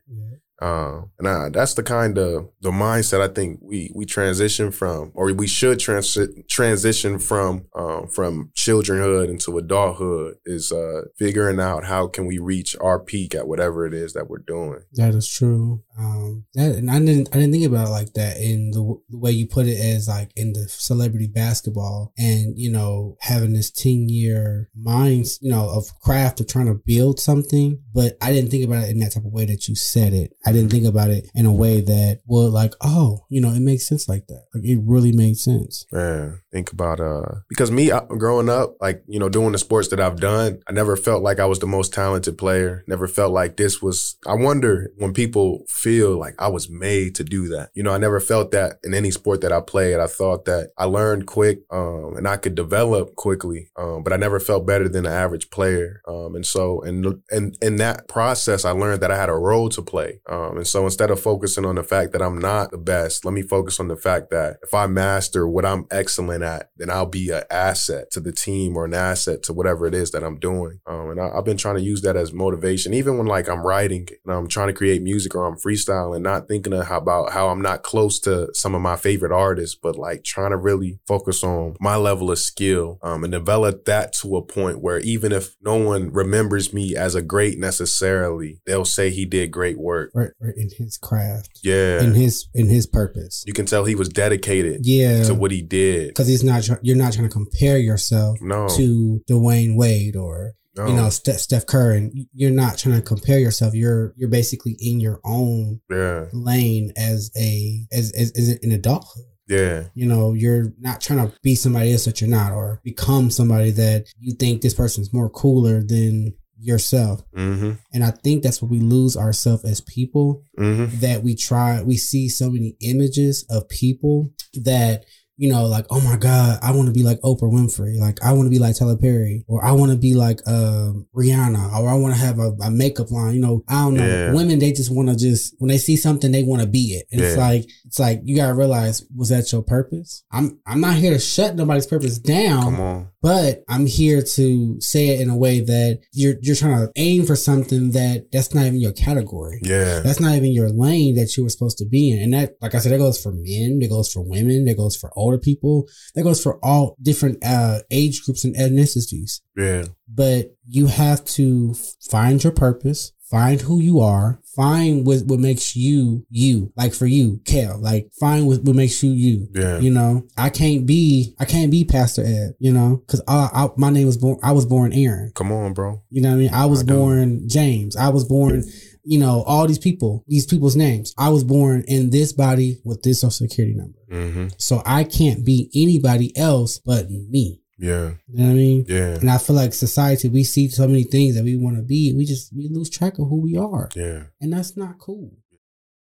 um, 0.61 1.11
and 1.19 1.27
I, 1.27 1.49
that's 1.49 1.73
the 1.73 1.83
kind 1.83 2.17
of 2.17 2.49
the 2.61 2.71
mindset 2.71 3.21
I 3.21 3.33
think 3.33 3.59
we 3.61 3.91
we 3.93 4.05
transition 4.05 4.71
from, 4.71 5.11
or 5.13 5.31
we 5.33 5.47
should 5.47 5.79
transi- 5.79 6.47
transition 6.47 7.19
from 7.19 7.65
um, 7.75 8.07
from 8.07 8.51
childrenhood 8.55 9.29
into 9.29 9.57
adulthood 9.57 10.35
is 10.45 10.71
uh, 10.71 11.03
figuring 11.17 11.59
out 11.59 11.83
how 11.85 12.07
can 12.07 12.25
we 12.25 12.39
reach 12.39 12.75
our 12.79 12.99
peak 12.99 13.35
at 13.35 13.47
whatever 13.47 13.85
it 13.85 13.93
is 13.93 14.13
that 14.13 14.29
we're 14.29 14.37
doing. 14.37 14.81
that 14.93 15.13
is 15.13 15.29
true. 15.29 15.83
Um, 15.97 16.45
that 16.53 16.75
and 16.75 16.89
I 16.89 16.99
didn't 16.99 17.29
I 17.33 17.39
didn't 17.39 17.51
think 17.51 17.65
about 17.65 17.87
it 17.87 17.91
like 17.91 18.13
that 18.13 18.37
in 18.37 18.71
the, 18.71 18.79
w- 18.79 19.01
the 19.09 19.17
way 19.17 19.31
you 19.31 19.47
put 19.47 19.67
it 19.67 19.79
as 19.79 20.07
like 20.07 20.31
in 20.35 20.53
the 20.53 20.67
celebrity 20.69 21.27
basketball 21.27 22.13
and 22.17 22.57
you 22.57 22.71
know 22.71 23.17
having 23.21 23.53
this 23.53 23.71
ten 23.71 24.07
year 24.09 24.69
minds 24.75 25.39
you 25.41 25.51
know 25.51 25.69
of 25.69 25.87
craft 26.01 26.39
of 26.39 26.47
trying 26.47 26.67
to 26.67 26.81
build 26.85 27.19
something. 27.19 27.81
But 27.93 28.17
I 28.21 28.31
didn't 28.31 28.51
think 28.51 28.65
about 28.65 28.83
it 28.85 28.91
in 28.91 28.99
that 28.99 29.13
type 29.13 29.25
of 29.25 29.31
way 29.31 29.45
that 29.45 29.67
you 29.67 29.75
said 29.75 30.13
it. 30.13 30.33
I 30.45 30.51
didn't 30.51 30.69
think 30.71 30.85
about 30.85 31.09
it 31.09 31.29
in 31.33 31.45
a 31.45 31.51
way 31.53 31.81
that 31.81 32.21
would 32.27 32.49
like, 32.51 32.73
oh, 32.81 33.25
you 33.29 33.41
know, 33.41 33.49
it 33.51 33.61
makes 33.61 33.87
sense 33.87 34.07
like 34.07 34.27
that. 34.27 34.43
Like 34.53 34.63
it 34.63 34.79
really 34.83 35.11
made 35.11 35.37
sense. 35.37 35.85
Man, 35.91 36.41
think 36.55 36.71
about 36.71 37.01
uh 37.01 37.41
because 37.49 37.69
me 37.69 37.91
uh, 37.91 37.99
growing 38.01 38.47
up, 38.47 38.77
like 38.79 39.03
you 39.07 39.19
know, 39.19 39.27
doing 39.27 39.51
the 39.51 39.57
sports 39.57 39.89
that 39.89 39.99
I've 39.99 40.21
done, 40.21 40.61
I 40.69 40.71
never 40.71 40.95
felt 40.95 41.21
like 41.21 41.37
I 41.39 41.45
was 41.45 41.59
the 41.59 41.67
most 41.67 41.93
talented 41.93 42.37
player. 42.37 42.85
Never 42.87 43.07
felt 43.07 43.33
like 43.33 43.57
this 43.57 43.81
was. 43.81 44.15
I 44.25 44.35
wonder 44.35 44.91
when 44.95 45.13
people 45.13 45.65
feel 45.67 46.17
like 46.17 46.35
I 46.39 46.47
was 46.47 46.69
made 46.69 47.13
to 47.15 47.25
do 47.25 47.49
that. 47.49 47.71
You 47.73 47.83
know, 47.83 47.91
I 47.91 47.97
never 47.97 48.21
felt 48.21 48.51
that 48.51 48.77
in 48.85 48.93
any 48.93 49.11
sport 49.11 49.41
that 49.41 49.51
I 49.51 49.59
played. 49.59 49.99
I 49.99 50.07
thought 50.07 50.45
that 50.45 50.71
I 50.77 50.85
learned 50.85 51.27
quick, 51.27 51.63
um, 51.71 52.15
and 52.15 52.25
I 52.25 52.37
could 52.37 52.55
develop 52.55 53.15
quickly, 53.15 53.69
um, 53.75 54.03
but 54.03 54.13
I 54.13 54.15
never 54.15 54.39
felt 54.39 54.65
better 54.65 54.87
than 54.87 55.03
the 55.03 55.11
average 55.11 55.49
player. 55.49 56.01
Um, 56.07 56.35
and 56.35 56.45
so, 56.45 56.81
and 56.83 57.21
and 57.29 57.57
in 57.61 57.75
that 57.77 58.07
process, 58.07 58.63
I 58.63 58.71
learned 58.71 59.01
that 59.01 59.11
I 59.11 59.17
had 59.17 59.29
a 59.29 59.33
role 59.33 59.67
to 59.69 59.81
play. 59.81 60.21
Um, 60.29 60.55
and 60.55 60.67
so, 60.67 60.85
instead 60.85 61.11
of 61.11 61.19
focusing 61.19 61.65
on 61.65 61.75
the 61.75 61.83
fact 61.83 62.13
that 62.13 62.21
I'm 62.21 62.39
not 62.39 62.71
the 62.71 62.77
best, 62.77 63.25
let 63.25 63.33
me 63.33 63.41
focus 63.41 63.77
on 63.81 63.89
the 63.89 63.97
fact 63.97 64.29
that 64.29 64.57
if 64.63 64.73
I 64.73 64.87
master 64.87 65.45
what 65.45 65.65
I'm 65.65 65.85
excellent 65.91 66.44
at, 66.45 66.69
then 66.77 66.89
I'll 66.89 67.05
be 67.05 67.29
an 67.31 67.43
asset 67.51 68.11
to 68.11 68.19
the 68.19 68.31
team 68.31 68.77
or 68.77 68.85
an 68.85 68.93
asset 68.93 69.43
to 69.43 69.53
whatever 69.53 69.85
it 69.87 69.93
is 69.93 70.11
that 70.11 70.23
I'm 70.23 70.39
doing. 70.39 70.79
Um, 70.87 71.09
and 71.11 71.19
I, 71.19 71.29
I've 71.35 71.45
been 71.45 71.57
trying 71.57 71.75
to 71.75 71.81
use 71.81 72.01
that 72.03 72.15
as 72.15 72.31
motivation, 72.33 72.93
even 72.93 73.17
when 73.17 73.27
like 73.27 73.49
I'm 73.49 73.65
writing 73.65 74.07
and 74.25 74.33
I'm 74.33 74.47
trying 74.47 74.67
to 74.67 74.73
create 74.73 75.01
music 75.01 75.35
or 75.35 75.45
I'm 75.45 75.55
freestyling, 75.57 76.21
not 76.21 76.47
thinking 76.47 76.73
about 76.73 77.31
how 77.33 77.49
I'm 77.49 77.61
not 77.61 77.83
close 77.83 78.19
to 78.21 78.49
some 78.53 78.75
of 78.75 78.81
my 78.81 78.95
favorite 78.95 79.31
artists, 79.31 79.75
but 79.75 79.95
like 79.97 80.23
trying 80.23 80.51
to 80.51 80.57
really 80.57 80.99
focus 81.07 81.43
on 81.43 81.75
my 81.79 81.95
level 81.95 82.31
of 82.31 82.39
skill 82.39 82.99
um, 83.01 83.23
and 83.23 83.31
develop 83.33 83.85
that 83.85 84.13
to 84.21 84.37
a 84.37 84.41
point 84.41 84.79
where 84.81 84.99
even 84.99 85.31
if 85.31 85.55
no 85.61 85.75
one 85.75 86.11
remembers 86.11 86.73
me 86.73 86.95
as 86.95 87.15
a 87.15 87.21
great 87.21 87.57
necessarily, 87.59 88.59
they'll 88.65 88.85
say 88.85 89.09
he 89.09 89.25
did 89.25 89.51
great 89.51 89.77
work. 89.77 90.11
Right, 90.13 90.31
right 90.39 90.53
in 90.55 90.69
his 90.77 90.97
craft, 90.97 91.59
Yeah. 91.63 92.01
in 92.01 92.13
his 92.13 92.47
in 92.53 92.67
his 92.67 92.85
purpose. 92.85 93.43
you 93.47 93.53
can 93.53 93.65
tell 93.65 93.85
he 93.85 93.95
was 93.95 94.09
dedicated 94.09 94.85
Yeah, 94.85 95.23
to 95.23 95.33
what 95.33 95.51
he 95.51 95.61
did. 95.61 96.09
because 96.09 96.27
he's 96.41 96.43
not. 96.69 96.79
You're 96.83 96.95
not 96.97 97.13
trying 97.13 97.27
to 97.27 97.33
compare 97.33 97.77
yourself 97.77 98.37
No. 98.41 98.67
to 98.77 99.21
Dwyane 99.29 99.75
Wade 99.75 100.15
or 100.15 100.53
No. 100.77 100.87
you 100.87 100.93
know 100.93 101.09
Steph, 101.09 101.39
Steph 101.39 101.65
Curry. 101.65 102.27
You're 102.33 102.51
not 102.51 102.77
trying 102.77 102.95
to 102.95 103.01
compare 103.01 103.39
yourself. 103.39 103.73
You're 103.73 104.13
you're 104.17 104.29
basically 104.29 104.75
in 104.79 104.99
your 104.99 105.19
own 105.23 105.81
Yeah. 105.89 106.25
lane 106.33 106.91
as 106.97 107.31
a 107.37 107.85
as 107.91 108.11
as, 108.11 108.31
as 108.31 108.49
an 108.61 108.71
adulthood. 108.71 109.25
Yeah. 109.47 109.83
You 109.93 110.07
know, 110.07 110.33
you're 110.33 110.73
not 110.79 111.01
trying 111.01 111.19
to 111.27 111.31
be 111.43 111.53
somebody 111.55 111.91
else 111.91 112.05
that 112.05 112.19
you're 112.19 112.29
not, 112.29 112.51
or 112.51 112.81
become 112.83 113.29
somebody 113.29 113.69
that 113.71 114.07
you 114.19 114.33
think 114.33 114.61
this 114.61 114.73
person's 114.73 115.13
more 115.13 115.29
cooler 115.29 115.83
than 115.83 116.33
yourself. 116.57 117.21
Mm-hmm. 117.37 117.73
And 117.93 118.03
I 118.03 118.09
think 118.11 118.41
that's 118.41 118.59
what 118.61 118.71
we 118.71 118.79
lose 118.79 119.15
ourselves 119.15 119.63
as 119.65 119.81
people. 119.81 120.41
Mm-hmm. 120.57 120.99
That 121.01 121.21
we 121.21 121.35
try, 121.35 121.83
we 121.83 121.95
see 121.97 122.27
so 122.27 122.49
many 122.49 122.75
images 122.81 123.45
of 123.49 123.69
people 123.69 124.31
that 124.63 125.05
you 125.37 125.49
know, 125.49 125.65
like, 125.65 125.85
oh 125.89 125.99
my 125.99 126.15
God, 126.15 126.59
I 126.61 126.71
want 126.71 126.87
to 126.87 126.93
be 126.93 127.03
like 127.03 127.19
Oprah 127.21 127.51
Winfrey. 127.51 127.97
Like, 127.99 128.23
I 128.23 128.31
want 128.33 128.45
to 128.45 128.49
be 128.49 128.59
like 128.59 128.77
Tyler 128.77 128.97
Perry, 128.97 129.43
or 129.47 129.63
I 129.63 129.71
want 129.73 129.91
to 129.91 129.97
be 129.97 130.13
like 130.13 130.39
um, 130.47 131.07
Rihanna, 131.15 131.73
or 131.79 131.89
I 131.89 131.95
want 131.95 132.13
to 132.13 132.19
have 132.19 132.39
a, 132.39 132.51
a 132.63 132.71
makeup 132.71 133.11
line. 133.11 133.35
You 133.35 133.41
know, 133.41 133.63
I 133.67 133.83
don't 133.83 133.95
know. 133.95 134.05
Yeah. 134.05 134.33
Women, 134.33 134.59
they 134.59 134.71
just 134.71 134.93
want 134.93 135.09
to 135.09 135.15
just 135.15 135.55
when 135.57 135.69
they 135.69 135.77
see 135.77 135.97
something, 135.97 136.31
they 136.31 136.43
want 136.43 136.61
to 136.61 136.67
be 136.67 136.95
it. 136.95 137.07
And 137.11 137.21
it's 137.21 137.37
like, 137.37 137.65
it's 137.85 137.99
like 137.99 138.21
you 138.23 138.35
gotta 138.35 138.53
realize, 138.53 139.03
was 139.15 139.29
that 139.29 139.51
your 139.51 139.63
purpose? 139.63 140.23
I'm 140.31 140.59
I'm 140.65 140.81
not 140.81 140.95
here 140.95 141.11
to 141.11 141.19
shut 141.19 141.55
nobody's 141.55 141.87
purpose 141.87 142.17
down. 142.17 143.09
But 143.25 143.63
I'm 143.67 143.87
here 143.87 144.21
to 144.21 144.79
say 144.81 145.07
it 145.07 145.19
in 145.19 145.31
a 145.31 145.35
way 145.35 145.59
that 145.59 145.99
you're 146.11 146.35
you're 146.43 146.55
trying 146.55 146.85
to 146.85 146.91
aim 146.95 147.25
for 147.25 147.35
something 147.35 147.89
that 147.91 148.31
that's 148.31 148.53
not 148.53 148.67
even 148.67 148.79
your 148.79 148.91
category. 148.91 149.59
Yeah. 149.63 150.01
That's 150.01 150.19
not 150.19 150.35
even 150.35 150.51
your 150.51 150.69
lane 150.69 151.15
that 151.15 151.35
you 151.35 151.41
were 151.41 151.49
supposed 151.49 151.79
to 151.79 151.87
be 151.87 152.11
in. 152.11 152.21
And 152.21 152.33
that, 152.35 152.51
like 152.61 152.75
I 152.75 152.77
said, 152.77 152.91
that 152.91 152.99
goes 152.99 153.19
for 153.19 153.31
men, 153.31 153.79
that 153.79 153.89
goes 153.89 154.11
for 154.11 154.21
women, 154.21 154.65
that 154.65 154.77
goes 154.77 154.95
for 154.95 155.11
older 155.25 155.37
people, 155.37 155.87
that 156.13 156.23
goes 156.23 156.41
for 156.41 156.59
all 156.63 156.95
different 157.01 157.43
uh, 157.43 157.79
age 157.91 158.23
groups 158.23 158.45
and 158.45 158.55
ethnicities. 158.55 159.41
Yeah. 159.57 159.85
But 160.07 160.55
you 160.67 160.87
have 160.87 161.25
to 161.25 161.75
find 162.09 162.43
your 162.43 162.53
purpose, 162.53 163.11
find 163.29 163.61
who 163.61 163.81
you 163.81 163.99
are, 163.99 164.39
find 164.55 165.05
what, 165.05 165.23
what 165.25 165.39
makes 165.39 165.75
you 165.75 166.25
you. 166.29 166.71
Like 166.77 166.93
for 166.93 167.05
you, 167.05 167.41
Kel, 167.45 167.77
like 167.79 168.09
find 168.19 168.47
what, 168.47 168.63
what 168.63 168.75
makes 168.75 169.01
you 169.03 169.11
you. 169.11 169.47
Yeah. 169.53 169.79
You 169.79 169.91
know, 169.91 170.27
I 170.37 170.49
can't 170.49 170.85
be, 170.85 171.35
I 171.39 171.45
can't 171.45 171.71
be 171.71 171.83
Pastor 171.83 172.23
Ed, 172.23 172.53
you 172.59 172.71
know, 172.71 173.03
cause 173.07 173.21
I, 173.27 173.49
I, 173.53 173.69
my 173.77 173.89
name 173.89 174.07
was 174.07 174.17
born, 174.17 174.37
I 174.43 174.51
was 174.51 174.65
born 174.65 174.93
Aaron. 174.93 175.31
Come 175.35 175.51
on, 175.51 175.73
bro. 175.73 176.01
You 176.09 176.21
know 176.21 176.29
what 176.29 176.35
I 176.35 176.39
mean? 176.39 176.53
I 176.53 176.65
was 176.67 176.83
I 176.83 176.85
born 176.85 177.49
James. 177.49 177.95
I 177.97 178.09
was 178.09 178.23
born, 178.23 178.63
you 179.05 179.19
know, 179.19 179.43
all 179.43 179.67
these 179.67 179.79
people, 179.79 180.23
these 180.27 180.45
people's 180.45 180.75
names. 180.75 181.13
I 181.17 181.29
was 181.29 181.43
born 181.43 181.83
in 181.87 182.09
this 182.09 182.33
body 182.33 182.79
with 182.83 183.03
this 183.03 183.21
social 183.21 183.47
security 183.47 183.75
number. 183.75 183.99
Mm-hmm. 184.11 184.47
So 184.57 184.81
I 184.85 185.03
can't 185.03 185.45
be 185.45 185.69
anybody 185.75 186.35
else 186.37 186.79
but 186.79 187.09
me. 187.09 187.61
Yeah. 187.77 188.13
You 188.27 188.37
know 188.37 188.45
what 188.45 188.51
I 188.51 188.53
mean? 188.53 188.85
Yeah. 188.87 189.15
And 189.15 189.29
I 189.29 189.37
feel 189.37 189.55
like 189.55 189.73
society, 189.73 190.29
we 190.29 190.43
see 190.43 190.69
so 190.69 190.87
many 190.87 191.03
things 191.03 191.35
that 191.35 191.43
we 191.43 191.55
want 191.55 191.75
to 191.77 191.83
be. 191.83 192.13
We 192.13 192.25
just, 192.25 192.55
we 192.55 192.69
lose 192.69 192.89
track 192.89 193.19
of 193.19 193.27
who 193.29 193.41
we 193.41 193.57
are. 193.57 193.89
Yeah. 193.95 194.23
And 194.41 194.53
that's 194.53 194.77
not 194.77 194.97
cool. 194.97 195.37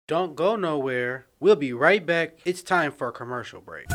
Don't 0.09 0.35
go 0.35 0.57
nowhere. 0.57 1.27
We'll 1.39 1.57
be 1.57 1.73
right 1.73 2.05
back. 2.05 2.39
It's 2.45 2.63
time 2.63 2.91
for 2.91 3.09
a 3.09 3.13
commercial 3.13 3.61
break. 3.61 3.87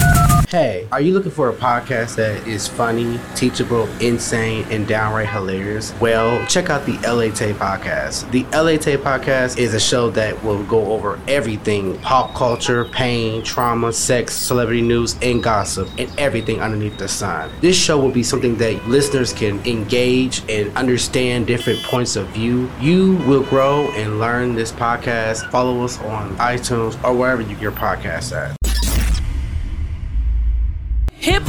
Hey, 0.44 0.88
are 0.92 1.02
you 1.02 1.14
looking 1.14 1.32
for 1.32 1.50
a 1.50 1.54
podcast 1.54 2.16
that 2.16 2.48
is 2.48 2.68
funny, 2.68 3.20
teachable, 3.36 3.90
insane, 4.00 4.66
and 4.70 4.88
downright 4.88 5.28
hilarious? 5.28 5.94
Well, 6.00 6.46
check 6.48 6.70
out 6.70 6.86
the 6.86 6.94
LA 7.00 7.32
Taye 7.34 7.54
podcast. 7.54 8.30
The 8.32 8.44
LA 8.56 8.78
Taye 8.78 8.98
podcast 8.98 9.58
is 9.58 9.74
a 9.74 9.80
show 9.80 10.10
that 10.12 10.42
will 10.44 10.64
go 10.64 10.94
over 10.94 11.20
everything 11.28 12.00
pop 12.00 12.34
culture, 12.36 12.86
pain, 12.86 13.44
trauma, 13.44 13.92
sex, 13.92 14.34
celebrity 14.34 14.82
news, 14.82 15.18
and 15.22 15.44
gossip, 15.44 15.90
and 15.98 16.10
everything 16.18 16.62
underneath 16.62 16.98
the 16.98 17.08
sun. 17.08 17.52
This 17.60 17.76
show 17.76 18.00
will 18.00 18.12
be 18.12 18.24
something 18.24 18.56
that 18.58 18.88
listeners 18.88 19.34
can 19.34 19.60
engage 19.66 20.42
and 20.50 20.76
understand 20.78 21.48
different 21.48 21.82
points 21.84 22.16
of 22.16 22.28
view. 22.28 22.70
You 22.80 23.18
will 23.28 23.44
grow 23.44 23.90
and 23.92 24.20
learn 24.20 24.56
this 24.56 24.72
podcast. 24.72 25.50
Follow 25.52 25.84
us 25.84 26.00
on 26.02 26.36
iTunes 26.38 27.02
or 27.04 27.14
wherever 27.14 27.42
you 27.42 27.50
get 27.50 27.62
your 27.62 27.72
podcasts 27.72 28.32
at. 28.36 28.65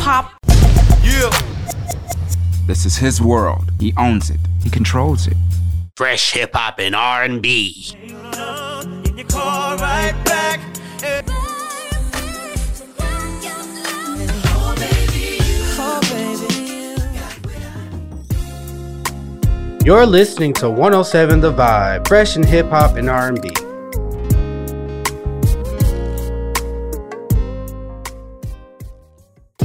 Hip 0.07 0.15
hop 0.15 0.33
This 2.69 2.87
is 2.87 2.99
his 2.99 3.21
world. 3.21 3.73
He 3.81 3.93
owns 3.97 4.31
it. 4.31 4.39
He 4.63 4.71
controls 4.71 5.27
it. 5.27 5.37
fresh 5.97 6.33
hip 6.33 6.55
hop 6.55 6.79
and 6.79 6.95
R&B. 6.95 7.93
You're 19.85 20.07
listening 20.07 20.53
to 20.55 20.71
107 20.71 21.41
The 21.41 21.53
Vibe, 21.53 22.07
fresh 22.07 22.37
in 22.37 22.45
hip 22.45 22.69
hop 22.69 22.95
and 22.97 23.11
R&B. 23.11 23.66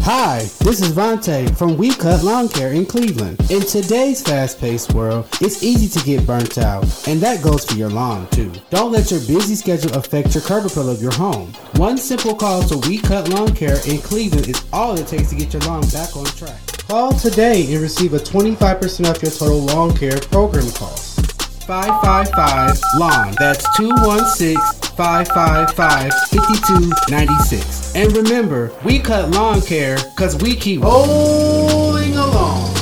Hi, 0.03 0.39
this 0.61 0.81
is 0.81 0.93
Vontae 0.93 1.55
from 1.55 1.77
We 1.77 1.93
Cut 1.93 2.23
Lawn 2.23 2.49
Care 2.49 2.71
in 2.71 2.87
Cleveland. 2.87 3.39
In 3.51 3.61
today's 3.61 4.19
fast-paced 4.23 4.93
world, 4.93 5.27
it's 5.41 5.61
easy 5.61 5.87
to 5.87 6.03
get 6.03 6.25
burnt 6.25 6.57
out, 6.57 6.83
and 7.07 7.21
that 7.21 7.43
goes 7.43 7.65
for 7.65 7.75
your 7.75 7.91
lawn 7.91 8.27
too. 8.31 8.51
Don't 8.71 8.91
let 8.91 9.11
your 9.11 9.19
busy 9.19 9.53
schedule 9.53 9.93
affect 9.93 10.33
your 10.33 10.41
curb 10.41 10.65
appeal 10.65 10.89
of 10.89 11.03
your 11.03 11.13
home. 11.13 11.53
One 11.75 11.99
simple 11.99 12.33
call 12.33 12.63
to 12.63 12.79
We 12.89 12.97
Cut 12.97 13.29
Lawn 13.29 13.53
Care 13.53 13.77
in 13.87 13.99
Cleveland 13.99 14.49
is 14.49 14.65
all 14.73 14.97
it 14.97 15.05
takes 15.05 15.29
to 15.29 15.35
get 15.35 15.53
your 15.53 15.61
lawn 15.63 15.87
back 15.89 16.17
on 16.17 16.25
track. 16.25 16.59
Call 16.87 17.13
today 17.13 17.71
and 17.71 17.79
receive 17.79 18.15
a 18.15 18.17
25% 18.17 19.07
off 19.07 19.21
your 19.21 19.31
total 19.31 19.59
lawn 19.59 19.95
care 19.95 20.19
program 20.19 20.69
cost. 20.71 21.31
555 21.67 22.81
Lawn. 22.99 23.35
That's 23.37 23.77
216 23.77 24.80
555 24.95 26.13
5296. 26.29 27.95
And 27.95 28.15
remember, 28.15 28.71
we 28.83 28.99
cut 28.99 29.31
lawn 29.31 29.61
care 29.61 29.97
because 30.15 30.41
we 30.41 30.55
keep 30.55 30.81
rolling 30.81 32.15
along. 32.15 32.75